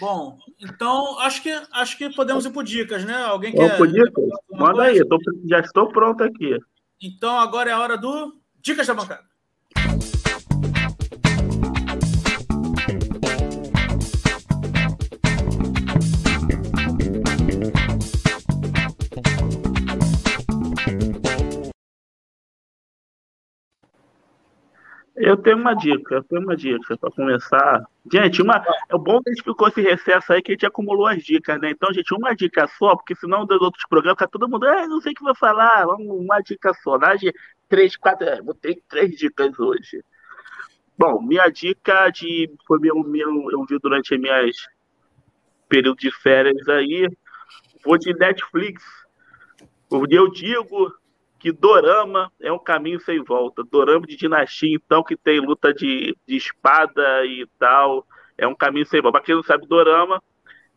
[0.00, 3.14] Bom, então acho que acho que podemos ir por dicas, né?
[3.14, 3.76] Alguém quer.
[3.86, 4.24] dicas?
[4.50, 5.02] Manda coisa?
[5.02, 5.18] aí, tô,
[5.48, 6.58] já estou pronto aqui.
[7.00, 9.33] Então agora é a hora do Dicas da Bancada.
[25.26, 27.82] Eu tenho uma dica, eu tenho uma dica para começar.
[28.12, 31.06] Gente, uma, é bom que a gente ficou esse recesso aí que a gente acumulou
[31.06, 31.70] as dicas, né?
[31.70, 35.00] Então, gente, uma dica só, porque senão dos outros programas fica todo mundo, ah, não
[35.00, 36.98] sei o que vai falar, uma dica só.
[36.98, 37.16] Né?
[37.70, 40.04] três, quatro, é, botei três dicas hoje.
[40.98, 44.54] Bom, minha dica de foi meu, meu eu vi durante as minhas
[45.70, 47.08] período de férias aí,
[47.82, 48.84] vou de Netflix.
[49.90, 50.92] Eu digo,
[51.44, 53.62] que Dorama é um caminho sem volta.
[53.62, 58.06] Dorama de dinastia, então, que tem luta de, de espada e tal,
[58.38, 59.18] é um caminho sem volta.
[59.18, 60.22] Para quem não sabe, Dorama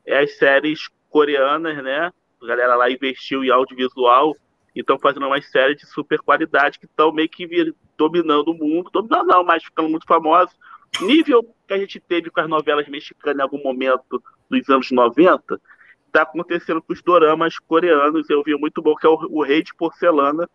[0.06, 2.12] é as séries coreanas, né?
[2.42, 4.36] A galera lá investiu em audiovisual
[4.76, 8.90] e estão fazendo umas séries de super qualidade que estão meio que dominando o mundo.
[8.92, 10.54] Dominando não, mas ficando muito famosos.
[11.00, 15.62] Nível que a gente teve com as novelas mexicanas em algum momento dos anos 90,
[16.08, 18.30] está acontecendo com os doramas coreanos.
[18.30, 20.50] Eu vi muito bom, que é o, o Rei de Porcelana,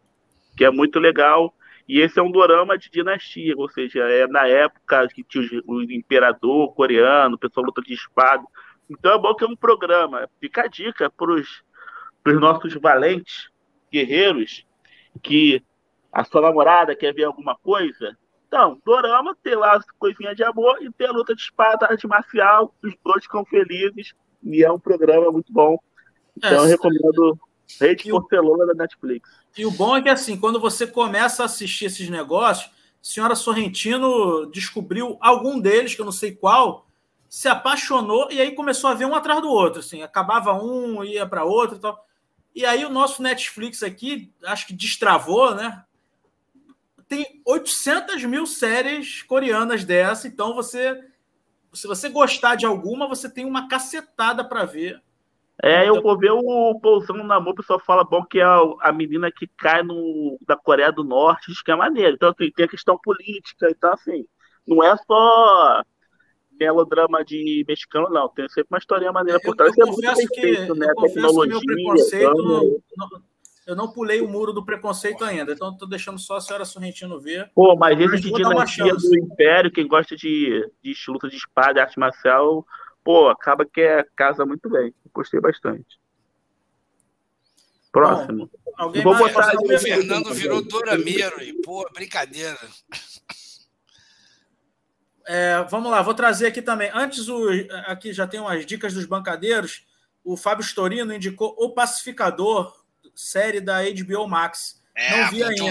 [0.56, 1.54] que é muito legal.
[1.88, 5.82] E esse é um dorama de dinastia, ou seja, é na época que tinha o
[5.82, 8.44] imperador coreano, o pessoal luta de espada.
[8.88, 10.28] Então é bom que é um programa.
[10.40, 11.62] Fica a dica para os
[12.24, 13.50] nossos valentes
[13.90, 14.64] guerreiros
[15.22, 15.62] que
[16.12, 18.16] a sua namorada quer ver alguma coisa.
[18.46, 22.06] Então, dorama tem lá as coisinhas de amor e tem a luta de espada, arte
[22.06, 24.12] marcial, os dois ficam felizes
[24.42, 25.78] e é um programa muito bom.
[26.36, 27.38] Então, é, eu recomendo
[27.80, 29.28] Rede Porcelona da Netflix.
[29.56, 33.34] E o bom é que, assim, quando você começa a assistir esses negócios, a senhora
[33.34, 36.86] Sorrentino descobriu algum deles, que eu não sei qual,
[37.28, 39.80] se apaixonou e aí começou a ver um atrás do outro.
[39.80, 42.06] Assim, acabava um, ia para outro e tal.
[42.54, 45.82] E aí o nosso Netflix aqui, acho que destravou, né?
[47.08, 51.02] Tem 800 mil séries coreanas dessa, então você
[51.72, 55.00] se você gostar de alguma, você tem uma cacetada para ver.
[55.62, 58.92] É, eu vou ver o Pousando no Amor, o pessoal fala bom que é a,
[58.92, 62.14] menina que cai no, da Coreia do Norte, diz que é maneiro.
[62.14, 64.26] Então assim, tem a questão política, então assim,
[64.66, 65.82] não é só
[66.58, 68.28] melodrama de mexicano, não.
[68.28, 69.72] Tem sempre uma história maneira por trás.
[69.76, 70.86] Eu, eu, é que, né?
[70.96, 73.22] Eu que meu preconceito, então...
[73.66, 77.20] Eu não pulei o muro do preconceito ainda, então estou deixando só a senhora Sorrentino
[77.20, 77.50] ver.
[77.54, 81.98] Pô, mas esse de dinastia do Império, quem gosta de, de luta de espada, arte
[81.98, 82.66] marcial,
[83.04, 84.92] pô, acaba que é, casa muito bem.
[85.14, 86.00] Gostei bastante.
[87.92, 88.50] Próximo.
[88.64, 91.52] Bom, alguém Vou mais, botar o Fernando virou Dorameiro aí.
[91.62, 92.58] Pô, brincadeira.
[95.24, 96.90] É, vamos lá, vou trazer aqui também.
[96.92, 97.48] Antes, o,
[97.86, 99.86] aqui já tem umas dicas dos bancadeiros.
[100.24, 102.81] o Fábio Storino indicou O Pacificador,
[103.14, 104.80] série da HBO Max.
[104.94, 105.64] É, não vi ainda.
[105.64, 105.70] É,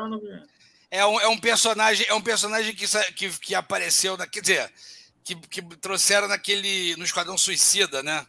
[0.00, 0.42] mas não vi.
[0.90, 4.72] É um, é um personagem, é um personagem que, que, que apareceu, na, quer dizer,
[5.24, 8.24] que, que trouxeram naquele no Esquadrão Suicida, né?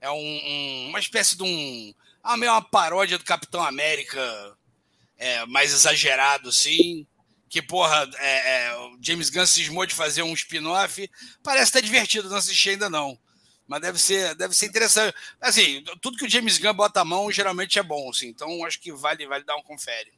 [0.00, 4.20] É um, um- uma espécie de um, ah, meio uma paródia do Capitão América,
[5.18, 7.06] é, mais exagerado, assim.
[7.48, 11.08] Que porra, é, é, o James Gunn cismou de fazer um spin-off.
[11.42, 13.18] Parece estar divertido, não assisti ainda não.
[13.70, 15.14] Mas deve ser, deve ser interessante.
[15.40, 18.26] Assim, tudo que o James Gunn bota a mão geralmente é bom, assim.
[18.26, 20.12] Então acho que vale, vale dar um confere.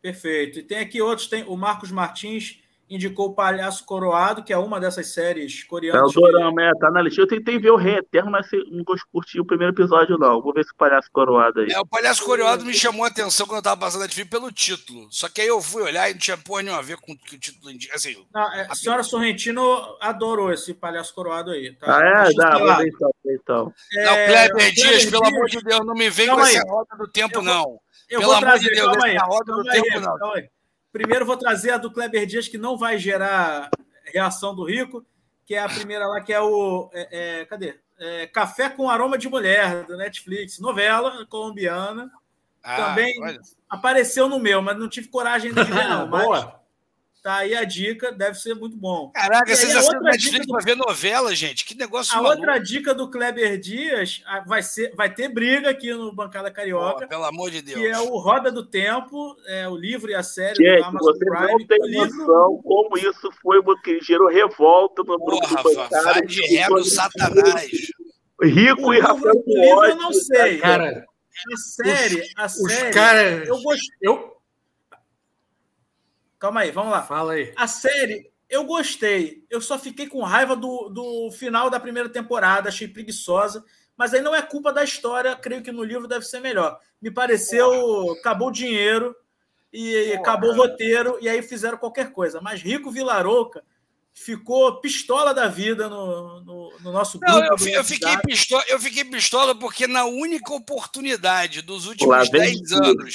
[0.00, 0.60] Perfeito.
[0.60, 4.78] E tem aqui outros, tem o Marcos Martins indicou o Palhaço Coroado, que é uma
[4.78, 6.12] dessas séries É o coreanas.
[6.12, 7.20] que- Dorama, é, tá na lista.
[7.22, 10.42] Eu tentei ver o Rei Eterno, mas não curti o primeiro episódio, não.
[10.42, 11.72] Vou ver esse palhaço coroado aí.
[11.72, 14.52] É, o Palhaço Coreado me chamou a atenção quando eu tava passando a TV pelo
[14.52, 15.06] título.
[15.10, 17.16] Só que aí eu fui olhar e não tinha porra nenhuma a ver com o
[17.18, 17.94] que o título indica.
[17.96, 19.62] Assim, Não, é, a senhora Sorrentino
[20.00, 21.72] adorou esse Palhaço Coroado aí.
[21.74, 21.96] Tá?
[21.98, 22.34] Ah, é?
[22.34, 23.74] Dá, vou ver então, vou ver então.
[23.96, 24.14] É, não,
[24.48, 26.56] Kleber Dias, pelo amor de Deus, não me vem Calma com aí.
[26.56, 27.80] essa roda do tempo, Eu vou- não.
[28.10, 30.00] Eu Pelo vou amor trazer, de Deus, calma aí, essa roda do calma aí, tempo,
[30.00, 30.18] não.
[30.18, 30.48] calma aí.
[30.92, 33.70] Primeiro vou trazer a do Kleber Dias, que não vai gerar
[34.04, 35.04] reação do Rico,
[35.46, 36.90] que é a primeira lá, que é o.
[36.92, 37.76] é, é, cadê?
[37.98, 42.10] É, Café com Aroma de Mulher, do Netflix, novela colombiana.
[42.62, 43.40] Ah, Também olha.
[43.68, 46.06] apareceu no meu, mas não tive coragem de ver, não.
[46.08, 46.61] Mas Boa.
[47.22, 49.10] Tá aí a dica, deve ser muito bom.
[49.14, 51.64] Caraca, vocês a assinam outra Netflix dica do- pra ver novela, gente.
[51.64, 52.36] Que negócio A maluco.
[52.40, 57.02] outra dica do Kleber Dias vai, ser, vai ter briga aqui no Bancada Carioca.
[57.02, 57.78] Pô, pelo amor de Deus.
[57.80, 61.12] que é o Roda do Tempo, é o livro e a série Gente, do Amazon
[61.14, 61.66] você não Prime.
[61.66, 66.02] tem O livro, noção como isso foi, que gerou revolta no grupo Porra, do Rafa,
[66.02, 67.70] vai de ré no Satanás.
[68.42, 70.58] Rico o e Rafael o livro eu não sei.
[70.58, 71.04] Cara,
[71.52, 72.92] a série, a os série.
[72.92, 73.48] caras.
[73.48, 73.96] Eu gostei.
[74.02, 74.31] Eu...
[76.42, 77.04] Calma aí, vamos lá.
[77.04, 77.52] Fala aí.
[77.54, 79.44] A série, eu gostei.
[79.48, 83.64] Eu só fiquei com raiva do, do final da primeira temporada, achei preguiçosa.
[83.96, 86.80] Mas aí não é culpa da história, creio que no livro deve ser melhor.
[87.00, 89.14] Me pareceu, acabou o dinheiro
[89.72, 90.20] e Porra.
[90.20, 92.40] acabou o roteiro, e aí fizeram qualquer coisa.
[92.40, 93.62] Mas Rico Vilarouca
[94.12, 97.32] ficou pistola da vida no, no, no nosso grupo.
[97.38, 102.40] Não, eu, eu fiquei pistola, eu fiquei pistola porque na única oportunidade dos últimos vem
[102.40, 102.84] 10 tudo.
[102.84, 103.14] anos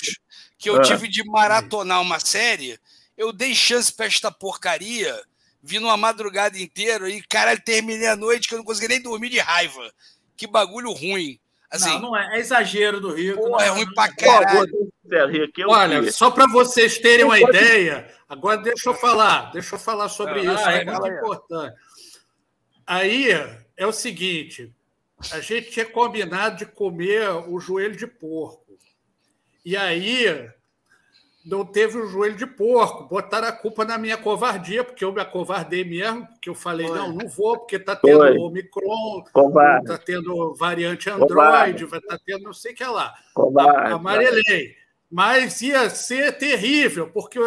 [0.57, 0.81] que eu Ah.
[0.81, 2.79] tive de maratonar uma série,
[3.17, 5.19] eu dei chance pra esta porcaria,
[5.61, 9.29] vi numa madrugada inteira e, caralho, terminei a noite que eu não consegui nem dormir
[9.29, 9.91] de raiva.
[10.35, 11.39] Que bagulho ruim.
[11.69, 13.41] Assim, não, não é, é exagero do Rico.
[13.41, 14.91] Pô, não é ruim não pra caralho.
[15.67, 20.39] Olha, só para vocês terem uma ideia, agora deixa eu falar, deixa eu falar sobre
[20.39, 21.75] Ah, isso, vai, é muito importante.
[22.85, 23.29] Aí
[23.75, 24.73] é o seguinte:
[25.31, 28.77] a gente tinha combinado de comer o joelho de porco.
[29.65, 30.49] E aí
[31.47, 35.21] não teve o joelho de porco, botaram a culpa na minha covardia, porque eu me
[35.21, 36.97] acovardei mesmo, porque eu falei, Foi.
[36.97, 38.37] não, não vou, porque está tendo Foi.
[38.37, 39.23] Omicron,
[39.81, 41.33] está tendo variante Covarde.
[41.33, 43.13] Android, vai estar tendo não sei o que lá.
[43.33, 43.93] covarde.
[43.93, 44.75] Amarelei.
[45.09, 47.39] Mas ia ser terrível, porque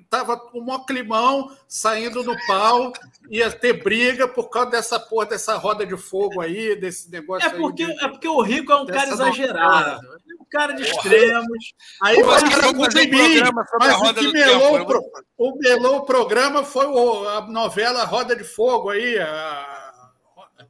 [0.00, 2.90] estava um mó climão saindo no pau,
[3.28, 7.50] ia ter briga por causa dessa porra, dessa roda de fogo aí, desse negócio É
[7.52, 7.94] porque, aí.
[7.94, 10.06] de- é porque o Rico é um cara exagerado.
[10.06, 10.21] É um
[10.52, 11.72] cara de extremos.
[12.02, 13.32] Aí Pô, vai os caras ficar vão culpa fazer em um mim.
[13.34, 14.72] programa sobre a Mas o roda que do melou, tempo.
[14.72, 15.04] o eu pro-
[15.38, 19.78] o melou o programa foi o- a novela Roda de Fogo aí, a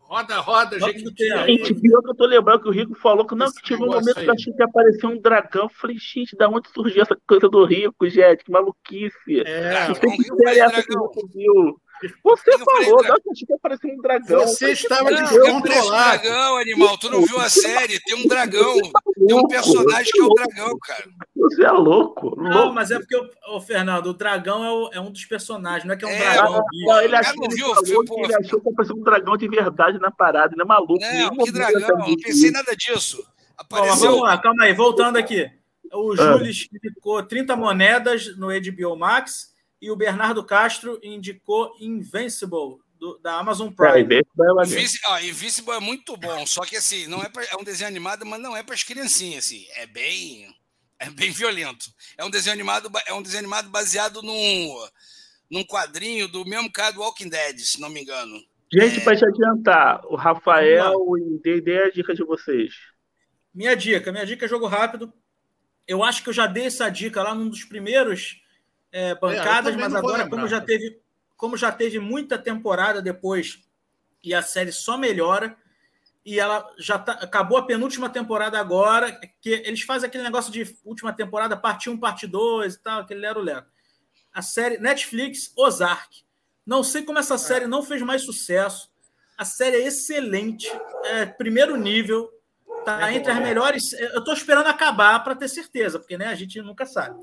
[0.00, 1.56] Roda, Roda, Roda aí.
[1.56, 3.82] Gente, pior que eu tô lembrando que o Rico falou que não, Esse que tive
[3.82, 4.24] um momento aí.
[4.24, 5.62] que eu achei que apareceu um dragão.
[5.64, 8.44] Eu falei, gente, da onde surgiu essa coisa do Rico, gente?
[8.44, 9.40] Que maluquice.
[9.46, 10.92] É, Não sei Não, que série falei é essa que
[11.34, 11.80] viu.
[12.22, 14.40] Você Eu falei falou, que eu achei que apareceu um dragão.
[14.40, 16.22] Você estava Não, parece um descontrolado.
[16.22, 16.98] dragão, animal.
[16.98, 18.00] Tu não viu a série?
[18.00, 18.74] Tem um dragão.
[19.26, 21.05] Tem um personagem que é o dragão, cara.
[21.36, 22.74] Você é louco, Não, louco.
[22.74, 23.16] mas é porque,
[23.48, 26.11] o Fernando, o dragão é, o- é um dos personagens, não é que é um
[26.11, 26.53] É, dragão.
[26.53, 26.86] não, bicho.
[26.86, 28.24] Não, ele achou, não ele viu, falou viu, que pô.
[28.24, 30.98] ele achou que apareceu um dragão de verdade na parada, ele é maluco.
[31.00, 31.98] Não, que dragão.
[31.98, 33.16] Não pensei nada disso.
[33.70, 34.11] Bom, Apareceu.
[34.11, 35.48] vamos lá, calma aí, voltando aqui.
[35.92, 36.16] O Ah.
[36.16, 39.51] Júlio indicou 30 moedas no HBO Max
[39.82, 44.22] e o Bernardo Castro indicou Invincible, do- da Amazon É, Prime.
[45.08, 48.24] ó, Invincible é muito bom, só que assim, não é, pra- é um desenho animado,
[48.24, 49.66] mas não é para as criancinhas, assim.
[49.74, 50.54] É bem,
[51.00, 51.86] é bem violento.
[52.16, 54.86] É um desenho animado, é um desenho animado baseado num,
[55.50, 58.40] num quadrinho do mesmo cara do Walking Dead, se não me engano.
[58.72, 59.04] Gente, É.
[59.04, 62.72] pra te adiantar, o Rafael e dei dei a dica de vocês.
[63.52, 65.12] Minha dica, minha dica é jogo rápido.
[65.86, 68.40] Eu acho que eu já dei essa dica lá num dos primeiros
[68.93, 71.01] é, bancadas, também mas agora, como já, teve,
[71.36, 73.61] como já teve muita temporada depois
[74.22, 75.57] e a série só melhora,
[76.24, 80.76] e ela já tá, acabou a penúltima temporada agora, que eles fazem aquele negócio de
[80.84, 83.64] última temporada, parte 1, parte 2 e tal, aquele lero-lero.
[84.32, 86.22] A série Netflix Ozark.
[86.64, 88.88] Não sei como essa série não fez mais sucesso.
[89.36, 90.70] A série é excelente,
[91.05, 92.30] é primeiro nível.
[92.84, 93.93] Tá é entre as melhores.
[93.93, 97.20] Eu estou esperando acabar para ter certeza, porque né, a gente nunca sabe.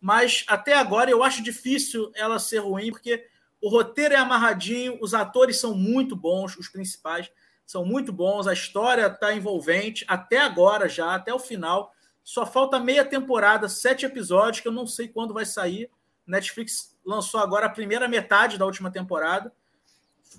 [0.00, 3.26] Mas até agora eu acho difícil ela ser ruim, porque
[3.60, 7.30] o roteiro é amarradinho, os atores são muito bons, os principais
[7.66, 11.92] são muito bons, a história está envolvente até agora já, até o final.
[12.22, 15.90] Só falta meia temporada, sete episódios, que eu não sei quando vai sair.
[16.26, 19.52] Netflix lançou agora a primeira metade da última temporada.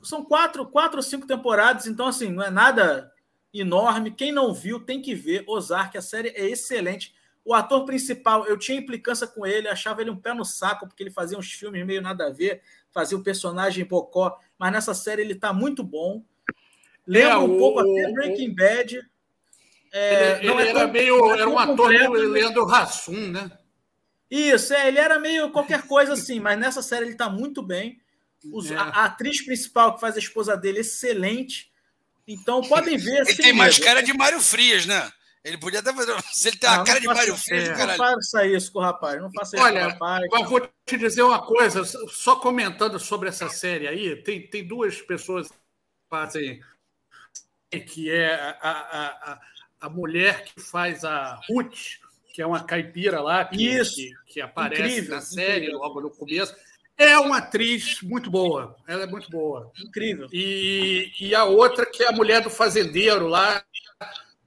[0.03, 3.12] São quatro, quatro ou cinco temporadas, então assim, não é nada
[3.53, 4.12] enorme.
[4.12, 5.43] Quem não viu tem que ver.
[5.47, 7.14] Ozark, a série é excelente.
[7.44, 11.02] O ator principal, eu tinha implicância com ele, achava ele um pé no saco, porque
[11.02, 12.62] ele fazia uns filmes meio nada a ver,
[12.92, 16.24] fazia o personagem bocó, mas nessa série ele está muito bom.
[17.08, 19.02] Lembra é, um pouco até Breaking Bad.
[19.92, 21.32] É, ele, ele é era meio.
[21.32, 23.50] Era um ator meio Leandro Hassum, né?
[24.30, 28.00] Isso, é, ele era meio qualquer coisa assim, mas nessa série ele está muito bem.
[28.54, 28.76] Os, é.
[28.76, 31.72] a, a, atriz principal que faz a esposa dele, excelente.
[32.28, 33.24] Então podem ver.
[33.28, 35.12] Ele tem mais cara de Mário Frias, né?
[35.44, 36.22] Ele podia até fazer.
[36.32, 37.86] Se ele tem uma cara de Mário Frias, é.
[37.86, 39.22] Não faça isso com o rapaz.
[39.22, 40.28] Não faça isso Olha, com o rapaz.
[40.34, 45.02] Eu vou te dizer uma coisa, só comentando sobre essa série aí, tem, tem duas
[45.02, 45.56] pessoas que
[46.10, 46.62] fazem.
[47.72, 49.42] Que é a, a, a,
[49.82, 52.00] a mulher que faz a Ruth,
[52.34, 53.96] que é uma caipira lá, que, isso.
[53.96, 55.80] que, que aparece incrível, na série incrível.
[55.80, 56.56] logo no começo.
[56.98, 58.76] É uma atriz muito boa.
[58.86, 59.72] Ela é muito boa.
[59.80, 60.28] Incrível.
[60.34, 63.64] E, e a outra, que é a mulher do fazendeiro lá,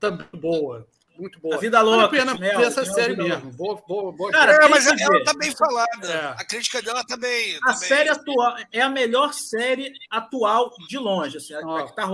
[0.02, 0.84] também boa.
[1.16, 1.54] Muito boa.
[1.54, 2.08] A vida louca.
[2.08, 3.52] Vale a pena ver essa série mesmo.
[3.52, 4.32] Boa, boa, boa.
[4.32, 6.08] Cara, é, mas ela tá bem falada.
[6.08, 6.42] É.
[6.42, 7.60] A crítica dela tá bem.
[7.60, 7.88] Tá a bem...
[7.88, 11.36] série atual é a melhor série atual de longe.
[11.36, 11.86] Assim, oh.
[11.86, 12.08] que tá,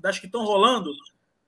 [0.00, 0.90] das que estão rolando.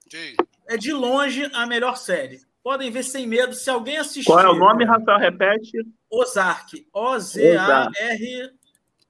[0.08, 0.36] Sim.
[0.68, 2.40] É de longe a melhor série.
[2.62, 3.54] Podem ver sem medo.
[3.54, 4.30] Se alguém assistir.
[4.30, 5.18] Qual é o nome, Rafael?
[5.18, 5.78] Repete.
[6.10, 6.86] Ozark.
[6.92, 8.52] O-Z-A-R.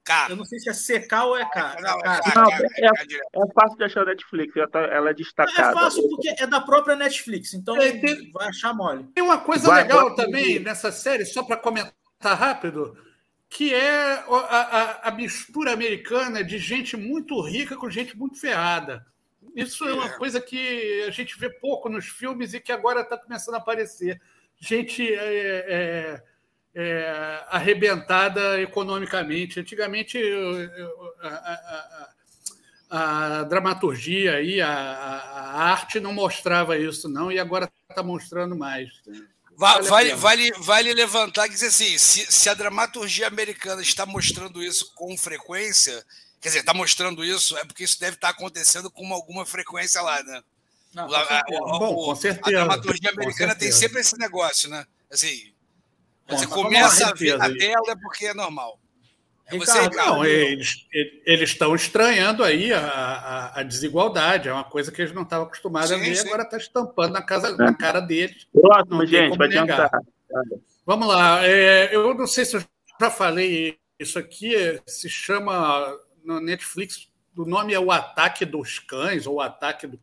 [0.04, 0.26] K.
[0.30, 1.76] Eu não sei se é CK ou é K.
[1.80, 5.70] Não, é, não, é, é, fácil de achar a Netflix, ela, tá, ela é destacada.
[5.70, 9.04] É fácil porque é da própria Netflix, então é, tem, vai achar mole.
[9.14, 12.96] Tem uma coisa vai, legal vai, também nessa série, só para comentar rápido,
[13.48, 19.06] que é a, a, a, mistura americana de gente muito rica com gente muito ferrada.
[19.54, 20.18] Isso é uma é.
[20.18, 24.20] coisa que a gente vê pouco nos filmes e que agora está começando a aparecer.
[24.58, 26.22] Gente é,
[26.74, 29.60] é arrebentada economicamente.
[29.60, 30.18] Antigamente,
[31.20, 32.10] a, a,
[32.90, 34.68] a, a dramaturgia e a,
[35.54, 38.90] arte não mostrava isso, não, e agora está mostrando mais.
[39.56, 44.92] Vale, vale, vale, vale, levantar que assim, se, se a dramaturgia americana está mostrando isso
[44.96, 46.04] com frequência,
[46.40, 50.20] quer dizer, está mostrando isso, é porque isso deve estar acontecendo com alguma frequência lá,
[50.24, 50.42] né?
[50.92, 52.62] Não, com a, Bom, com certeza.
[52.62, 54.84] A dramaturgia americana tem sempre esse negócio, né?
[55.10, 55.53] Assim,
[56.28, 58.78] você começa a ver na tela porque é normal.
[59.46, 60.86] É Ricardo, não, eles,
[61.26, 65.46] eles estão estranhando aí a, a, a, desigualdade, é uma coisa que eles não estavam
[65.46, 66.26] acostumados sim, a ver, sim.
[66.26, 68.46] agora está estampando na, casa, na cara deles.
[68.50, 69.90] Próximo, gente, vai negar.
[70.86, 72.64] Vamos lá, é, eu não sei se eu
[72.98, 75.94] já falei isso aqui, se chama
[76.24, 80.00] no Netflix, o nome é O Ataque dos Cães, ou O Ataque do.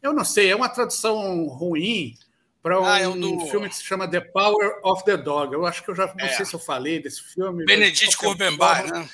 [0.00, 2.14] Eu não sei, é uma tradução ruim
[2.62, 3.46] para um, ah, é um do...
[3.46, 5.52] filme que se chama The Power of the Dog.
[5.52, 6.28] Eu acho que eu já não é.
[6.28, 7.64] sei se eu falei desse filme.
[7.64, 9.08] Benedict Cumberbatch, né?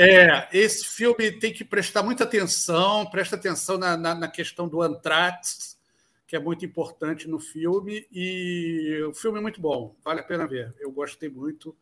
[0.00, 4.80] É, esse filme tem que prestar muita atenção, presta atenção na, na, na, questão do
[4.80, 5.76] anthrax,
[6.24, 10.46] que é muito importante no filme, e o filme é muito bom, vale a pena
[10.46, 10.72] ver.
[10.78, 11.76] Eu gostei muito,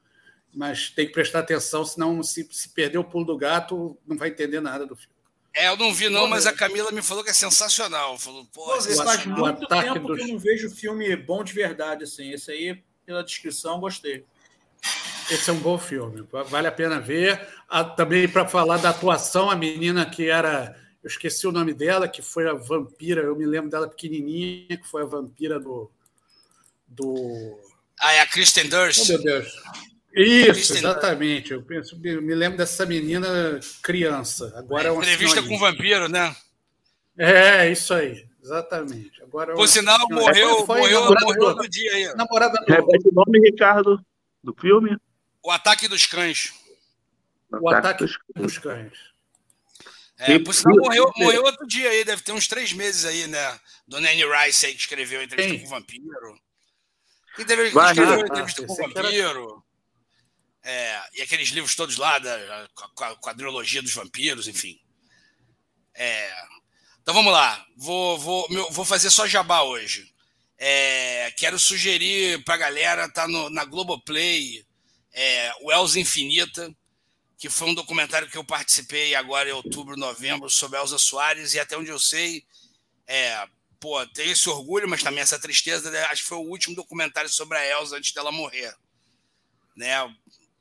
[0.50, 4.30] mas tem que prestar atenção, senão se, se perder o pulo do gato, não vai
[4.30, 5.15] entender nada do filme.
[5.56, 8.18] É, eu não vi não, mas a Camila me falou que é sensacional.
[8.18, 10.18] Falou, pô, Pô faz muito tempo dos...
[10.18, 12.30] que eu não vejo filme bom de verdade assim.
[12.30, 14.22] Esse aí, pela descrição, gostei.
[15.30, 17.48] Esse é um bom filme, vale a pena ver.
[17.68, 22.06] Ah, também para falar da atuação, a menina que era, eu esqueci o nome dela,
[22.06, 25.90] que foi a vampira, eu me lembro dela pequenininha, que foi a vampira do
[26.86, 27.58] do
[27.98, 29.00] Ah, é a Kristen Durst.
[29.04, 29.48] Oh, meu Deus.
[30.16, 31.52] Isso, exatamente.
[31.52, 34.50] Eu penso, me lembro dessa menina criança.
[34.56, 35.58] Agora é uma entrevista senhorinha.
[35.58, 36.34] com vampiro, né?
[37.18, 38.26] É, isso aí.
[38.42, 39.22] Exatamente.
[39.22, 42.14] Agora é Por sinal, morreu, foi, morreu, morreu outro dia aí.
[42.14, 42.64] Namorada do...
[42.64, 44.00] Repete o nome, Ricardo,
[44.42, 44.96] do filme.
[45.42, 46.54] O Ataque dos Cães.
[47.50, 48.92] O Ataque, dos, dos Cães.
[50.18, 53.60] É, por sinal, morreu, morreu outro dia aí, deve ter uns três meses aí, né?
[53.86, 55.60] Dona Anne Rice aí que escreveu a entrevista Sim.
[55.60, 56.40] com o vampiro.
[57.36, 59.65] Quem teve, que escreveu a entrevista ah, com o vampiro?
[60.68, 62.68] É, e aqueles livros todos lá, da
[63.20, 64.76] quadrilogia dos vampiros, enfim.
[65.94, 66.34] É,
[67.00, 67.64] então vamos lá.
[67.76, 70.12] Vou, vou, meu, vou fazer só jabá hoje.
[70.58, 74.66] É, quero sugerir para a galera, tá no, na Globoplay,
[75.12, 76.74] é, o Elza Infinita,
[77.38, 81.60] que foi um documentário que eu participei agora em outubro, novembro, sobre Elza Soares, e
[81.60, 82.44] até onde eu sei,
[83.06, 83.46] é,
[83.78, 85.92] pô, tem esse orgulho, mas também essa tristeza.
[85.92, 86.02] Né?
[86.06, 88.74] Acho que foi o último documentário sobre a Elsa antes dela morrer.
[89.76, 89.92] Né?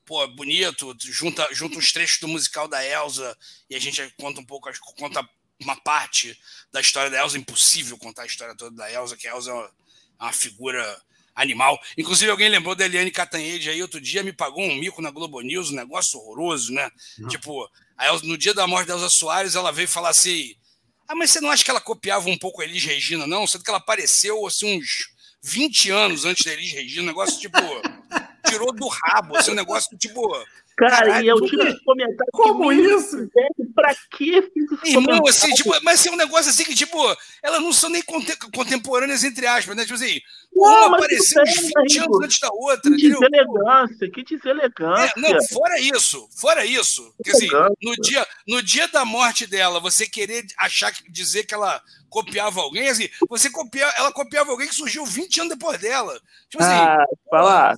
[0.06, 3.36] Pô, bonito, junta, junta uns trechos do musical da Elsa
[3.68, 5.28] e a gente conta um pouco, conta
[5.60, 6.39] uma parte
[6.72, 7.38] da história da Elsa.
[7.38, 11.01] Impossível contar a história toda da Elsa, que a Elsa é uma figura
[11.34, 11.80] animal.
[11.97, 15.41] Inclusive, alguém lembrou da Eliane Catanhede aí outro dia, me pagou um mico na Globo
[15.41, 16.89] News, um negócio horroroso, né?
[17.18, 17.28] Não.
[17.28, 17.68] Tipo,
[17.99, 20.56] Elsa, no dia da morte da Elsa Soares, ela veio falar assim:
[21.08, 23.47] Ah, mas você não acha que ela copiava um pouco a Elis Regina, não?
[23.47, 25.10] Sendo que ela apareceu assim, uns
[25.41, 27.58] 20 anos antes da Elis Regina, um negócio tipo.
[28.46, 30.30] tirou do rabo, assim, um negócio tipo.
[30.78, 32.32] Cara, Caralho, e eu tive esse comentário.
[32.34, 33.30] Como isso?
[33.74, 34.43] Pra que
[34.86, 36.98] Irmão, assim, tipo, mas assim, um negócio assim que, tipo,
[37.41, 38.02] elas não são nem
[38.54, 39.84] contemporâneas, entre aspas, né?
[39.84, 40.20] Tipo assim,
[40.54, 42.91] uma apareceu uns 20 anos antes da outra.
[42.91, 45.14] Que deselegância, que deselegância.
[45.16, 47.14] É, não, fora isso, fora isso.
[47.24, 47.48] Que, assim,
[47.82, 51.82] no, dia, no dia da morte dela, você querer achar, dizer que ela
[52.16, 56.18] copiava alguém, assim, você copia, ela copiava alguém que surgiu 20 anos depois dela.
[56.49, 57.76] Tipo assim, ah, falar.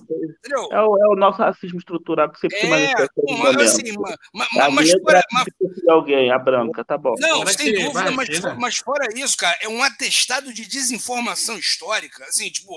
[0.72, 3.22] É o, é o nosso racismo estrutural que você precisa é, manifestar.
[3.64, 5.46] Assim, mas, mas, mas, fora, mas,
[5.88, 7.16] alguém, a branca, tá bom.
[7.18, 12.48] Não, sem dúvida, mas, mas fora isso, cara, é um atestado de desinformação histórica, assim,
[12.48, 12.72] tipo,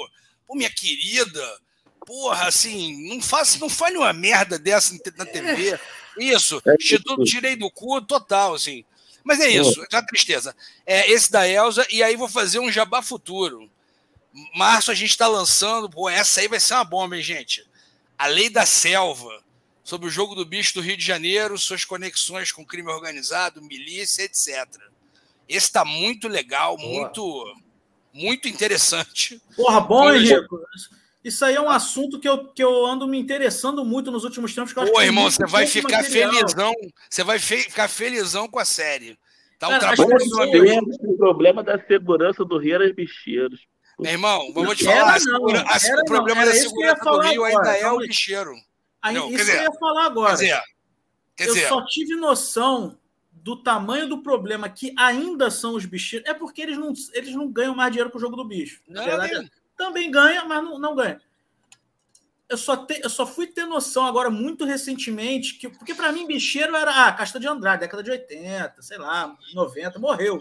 [0.47, 1.47] pô, minha querida,
[2.07, 5.79] porra, assim, não faça, não fale uma merda dessa na TV.
[6.17, 8.83] Isso, é Instituto Tirei do cu total, assim.
[9.23, 10.55] Mas é isso, é uma tristeza.
[10.85, 13.69] É esse da Elsa, e aí vou fazer um jabá futuro.
[14.55, 17.67] Março a gente está lançando, pô, essa aí vai ser uma bomba, hein, gente?
[18.17, 19.43] A Lei da Selva,
[19.83, 24.23] sobre o jogo do bicho do Rio de Janeiro, suas conexões com crime organizado, milícia,
[24.23, 24.65] etc.
[25.47, 26.89] Esse está muito legal, Boa.
[26.89, 27.55] muito
[28.13, 29.41] muito interessante.
[29.55, 30.59] Porra, bom, Henrico.
[31.23, 34.55] Isso aí é um assunto que eu, que eu ando me interessando muito nos últimos
[34.55, 34.73] tempos.
[34.73, 36.33] Pô, irmão, você vai ficar material.
[36.33, 36.73] felizão.
[37.09, 39.17] Você vai fe ficar felizão com a série.
[39.59, 40.17] Tá um Cara, trabalho
[41.03, 43.67] O problema da segurança do Rio era os bicheiros.
[43.99, 45.19] Meu irmão, vamos te falar.
[45.19, 48.53] Não, a, a, o problema da segurança do Rio agora, ainda é o bicheiro.
[48.99, 50.29] Aí, não, isso dizer, eu ia falar agora.
[50.29, 50.61] Quer dizer,
[51.35, 52.97] quer eu dizer, só tive noção
[53.31, 56.27] do tamanho do problema que ainda são os bicheiros.
[56.27, 58.81] É porque eles não, eles não ganham mais dinheiro com o jogo do bicho.
[58.87, 61.19] Não, verdade, é também ganha, mas não, não ganha.
[62.47, 66.27] Eu só, te, eu só fui ter noção agora, muito recentemente, que, porque para mim,
[66.27, 70.39] bicheiro era ah, Casta de Andrade, década de 80, sei lá, 90, morreu.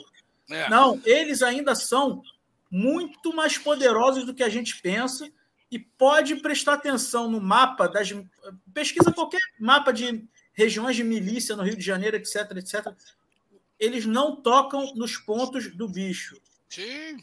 [0.51, 0.69] É.
[0.69, 2.23] Não, eles ainda são
[2.71, 5.31] muito mais poderosos do que a gente pensa
[5.71, 8.13] e pode prestar atenção no mapa das.
[8.75, 12.93] Pesquisa qualquer mapa de regiões de milícia no Rio de Janeiro, etc, etc.
[13.79, 16.37] Eles não tocam nos pontos do bicho.
[16.69, 17.19] Sim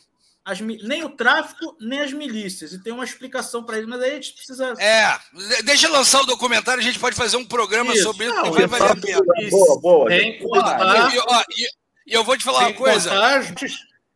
[0.48, 2.72] as, nem o tráfico, nem as milícias.
[2.72, 4.74] E tem uma explicação para isso, mas aí a gente precisa.
[4.80, 5.20] É,
[5.64, 8.04] deixa eu lançar o documentário, a gente pode fazer um programa isso.
[8.04, 9.22] sobre isso, Não, vai valer a pena.
[9.50, 10.08] Boa, boa.
[10.08, 11.14] Tem contar...
[11.14, 11.64] e, ó, e,
[12.08, 13.12] e, eu vou te falar uma coisa.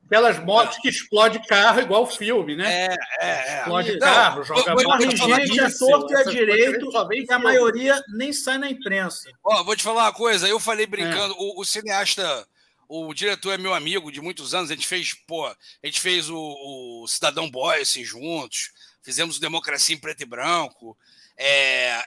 [0.05, 2.85] Aquelas motos que explode carro, igual filme, né?
[2.85, 3.57] É, é, é.
[3.59, 4.97] Explode carro, joga moto.
[4.99, 9.29] Tem gente a torto e a direito, e a maioria nem sai na imprensa.
[9.43, 11.37] Ó, vou te falar uma coisa, eu falei brincando, é.
[11.37, 12.45] o, o cineasta
[12.93, 14.69] o diretor é meu amigo de muitos anos.
[14.69, 18.71] A gente fez, pô, a gente fez o, o Cidadão Boy assim, juntos,
[19.01, 20.97] fizemos o Democracia em Preto e Branco.
[21.37, 22.03] É,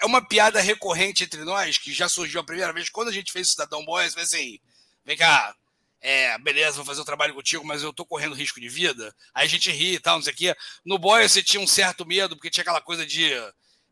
[0.00, 3.32] é uma piada recorrente entre nós, que já surgiu a primeira vez quando a gente
[3.32, 4.60] fez o Cidadão Boy, assim,
[5.04, 5.56] vem cá,
[6.00, 9.12] é, beleza, vou fazer o trabalho contigo, mas eu tô correndo risco de vida.
[9.34, 10.56] Aí a gente ri e tal, não sei o quê.
[10.84, 13.32] No Boy você tinha um certo medo, porque tinha aquela coisa de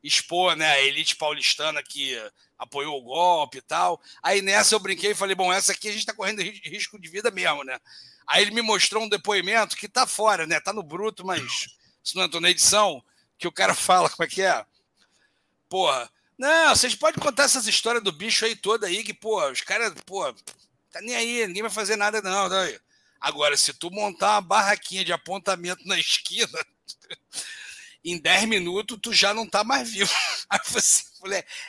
[0.00, 2.16] expor né, a elite paulistana que
[2.60, 3.98] apoiou o golpe e tal.
[4.22, 7.08] Aí nessa eu brinquei e falei, bom, essa aqui a gente está correndo risco de
[7.08, 7.78] vida mesmo, né?
[8.26, 10.60] Aí ele me mostrou um depoimento que tá fora, né?
[10.60, 11.40] Tá no bruto, mas
[12.04, 13.02] se não entrou na edição,
[13.38, 14.64] que o cara fala como é que é.
[15.70, 19.62] Porra, não, vocês podem contar essas histórias do bicho aí toda aí, que, pô, os
[19.62, 20.30] caras, pô,
[20.92, 22.48] tá nem aí, ninguém vai fazer nada, não.
[22.48, 22.78] não.
[23.18, 26.48] Agora, se tu montar uma barraquinha de apontamento na esquina,
[28.04, 30.10] em 10 minutos tu já não tá mais vivo.
[30.48, 31.04] Aí você,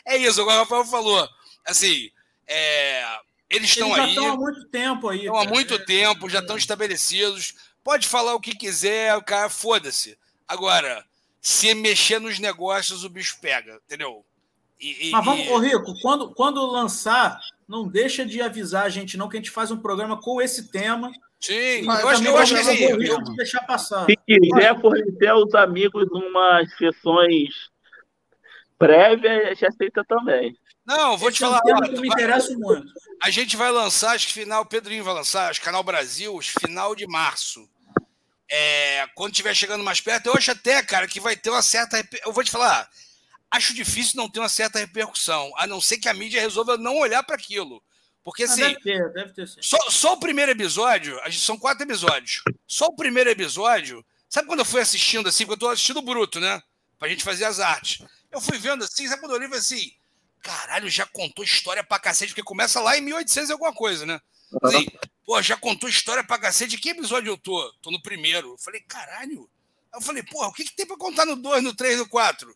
[0.05, 1.27] é isso, agora o Rafael falou.
[1.65, 2.09] Assim,
[2.47, 3.05] é,
[3.49, 4.09] eles estão aí.
[4.09, 5.19] estão há muito tempo aí.
[5.19, 7.53] Estão há muito é, tempo, já estão estabelecidos.
[7.83, 10.17] Pode falar o que quiser, o cara, foda-se.
[10.47, 11.05] Agora,
[11.41, 14.25] se mexer nos negócios, o bicho pega, entendeu?
[14.79, 15.49] E, e, Mas vamos, e...
[15.49, 19.51] ô Rico, quando, quando lançar, não deixa de avisar a gente, não, que a gente
[19.51, 23.61] faz um programa com esse tema Sim, mas eu acho, eu acho que assim, deixar
[23.61, 24.05] passar.
[24.05, 27.49] Se quiser fornecer aos amigos umas sessões
[28.77, 30.55] prévias, a gente aceita também.
[30.85, 31.61] Não, vou Esse te é falar.
[31.65, 32.93] Um que me interessa muito.
[33.23, 36.95] A gente vai lançar, acho que final, Pedrinho vai lançar, acho que Canal Brasil, final
[36.95, 37.67] de março.
[38.49, 42.03] É, quando estiver chegando mais perto, eu acho até, cara, que vai ter uma certa.
[42.23, 42.87] Eu vou te falar,
[43.49, 46.97] acho difícil não ter uma certa repercussão, a não ser que a mídia resolva não
[46.97, 47.81] olhar para aquilo.
[48.23, 48.61] Porque assim.
[48.61, 49.61] Ah, deve ter, deve ter sim.
[49.61, 52.43] Só, só o primeiro episódio, são quatro episódios.
[52.67, 54.05] Só o primeiro episódio.
[54.29, 55.45] Sabe quando eu fui assistindo assim?
[55.45, 56.61] Quando eu tô assistindo bruto, né?
[56.97, 58.05] Pra gente fazer as artes.
[58.31, 59.91] Eu fui vendo assim, sabe quando eu olhei e assim.
[60.41, 64.19] Caralho, já contou história pra cacete, porque começa lá em 1800 e alguma coisa, né?
[64.63, 64.87] Assim,
[65.25, 66.77] pô, já contou história pra cacete.
[66.77, 67.73] Que episódio eu tô?
[67.81, 68.53] Tô no primeiro.
[68.53, 69.49] Eu falei, caralho.
[69.93, 72.55] Eu falei, porra, o que, que tem pra contar no 2, no 3, no 4?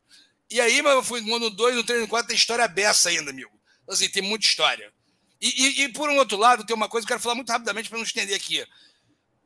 [0.49, 3.31] E aí, mas eu fui no 2, no 3, no 4, tem história beça ainda,
[3.31, 3.51] amigo.
[3.89, 4.91] Assim, tem muita história.
[5.45, 7.51] E, e, e, por um outro lado, tem uma coisa que eu quero falar muito
[7.51, 8.65] rapidamente para não estender aqui.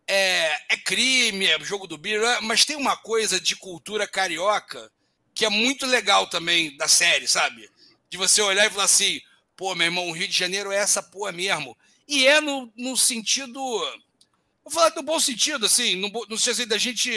[0.07, 4.89] É, é crime, é jogo do bicho, é, mas tem uma coisa de cultura carioca
[5.35, 7.69] que é muito legal também da série, sabe?
[8.09, 9.19] De você olhar e falar assim,
[9.57, 11.77] pô, meu irmão, o Rio de Janeiro é essa porra mesmo.
[12.07, 13.59] E é no, no sentido.
[14.63, 17.11] Vou falar no bom sentido, assim, no, no sentido da gente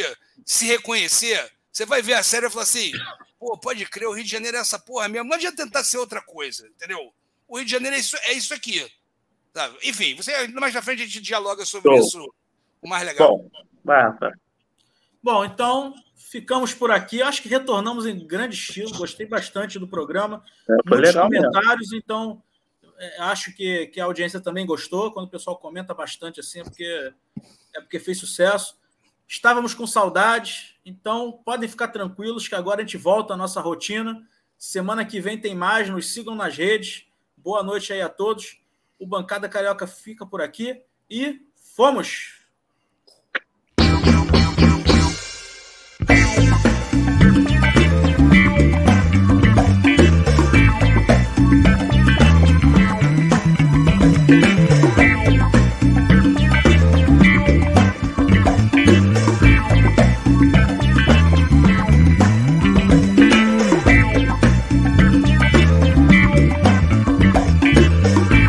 [0.45, 1.53] se reconhecer.
[1.73, 2.91] Você vai ver a série e falar assim,
[3.39, 5.29] pô, pode crer, o Rio de Janeiro é essa porra mesmo.
[5.29, 7.15] Não adianta tentar ser outra coisa, entendeu?
[7.53, 8.91] O Rio de Janeiro é isso, é isso aqui.
[9.53, 9.77] Sabe?
[9.85, 12.33] Enfim, você, mais na frente a gente dialoga sobre isso
[12.81, 13.37] o mais legal.
[13.37, 13.51] Bom,
[15.23, 17.21] Bom, então ficamos por aqui.
[17.21, 18.97] Acho que retornamos em grande estilo.
[18.97, 20.43] Gostei bastante do programa.
[20.67, 21.99] É, Muitos legal, comentários, mesmo.
[21.99, 22.43] então
[22.99, 25.13] é, acho que, que a audiência também gostou.
[25.13, 27.13] Quando o pessoal comenta bastante assim, é porque,
[27.77, 28.79] é porque fez sucesso.
[29.29, 34.27] Estávamos com saudade, então podem ficar tranquilos que agora a gente volta à nossa rotina.
[34.57, 37.12] Semana que vem tem mais, nos sigam nas redes.
[37.43, 38.63] Boa noite aí a todos.
[39.01, 42.42] O Bancada Carioca fica por aqui e fomos!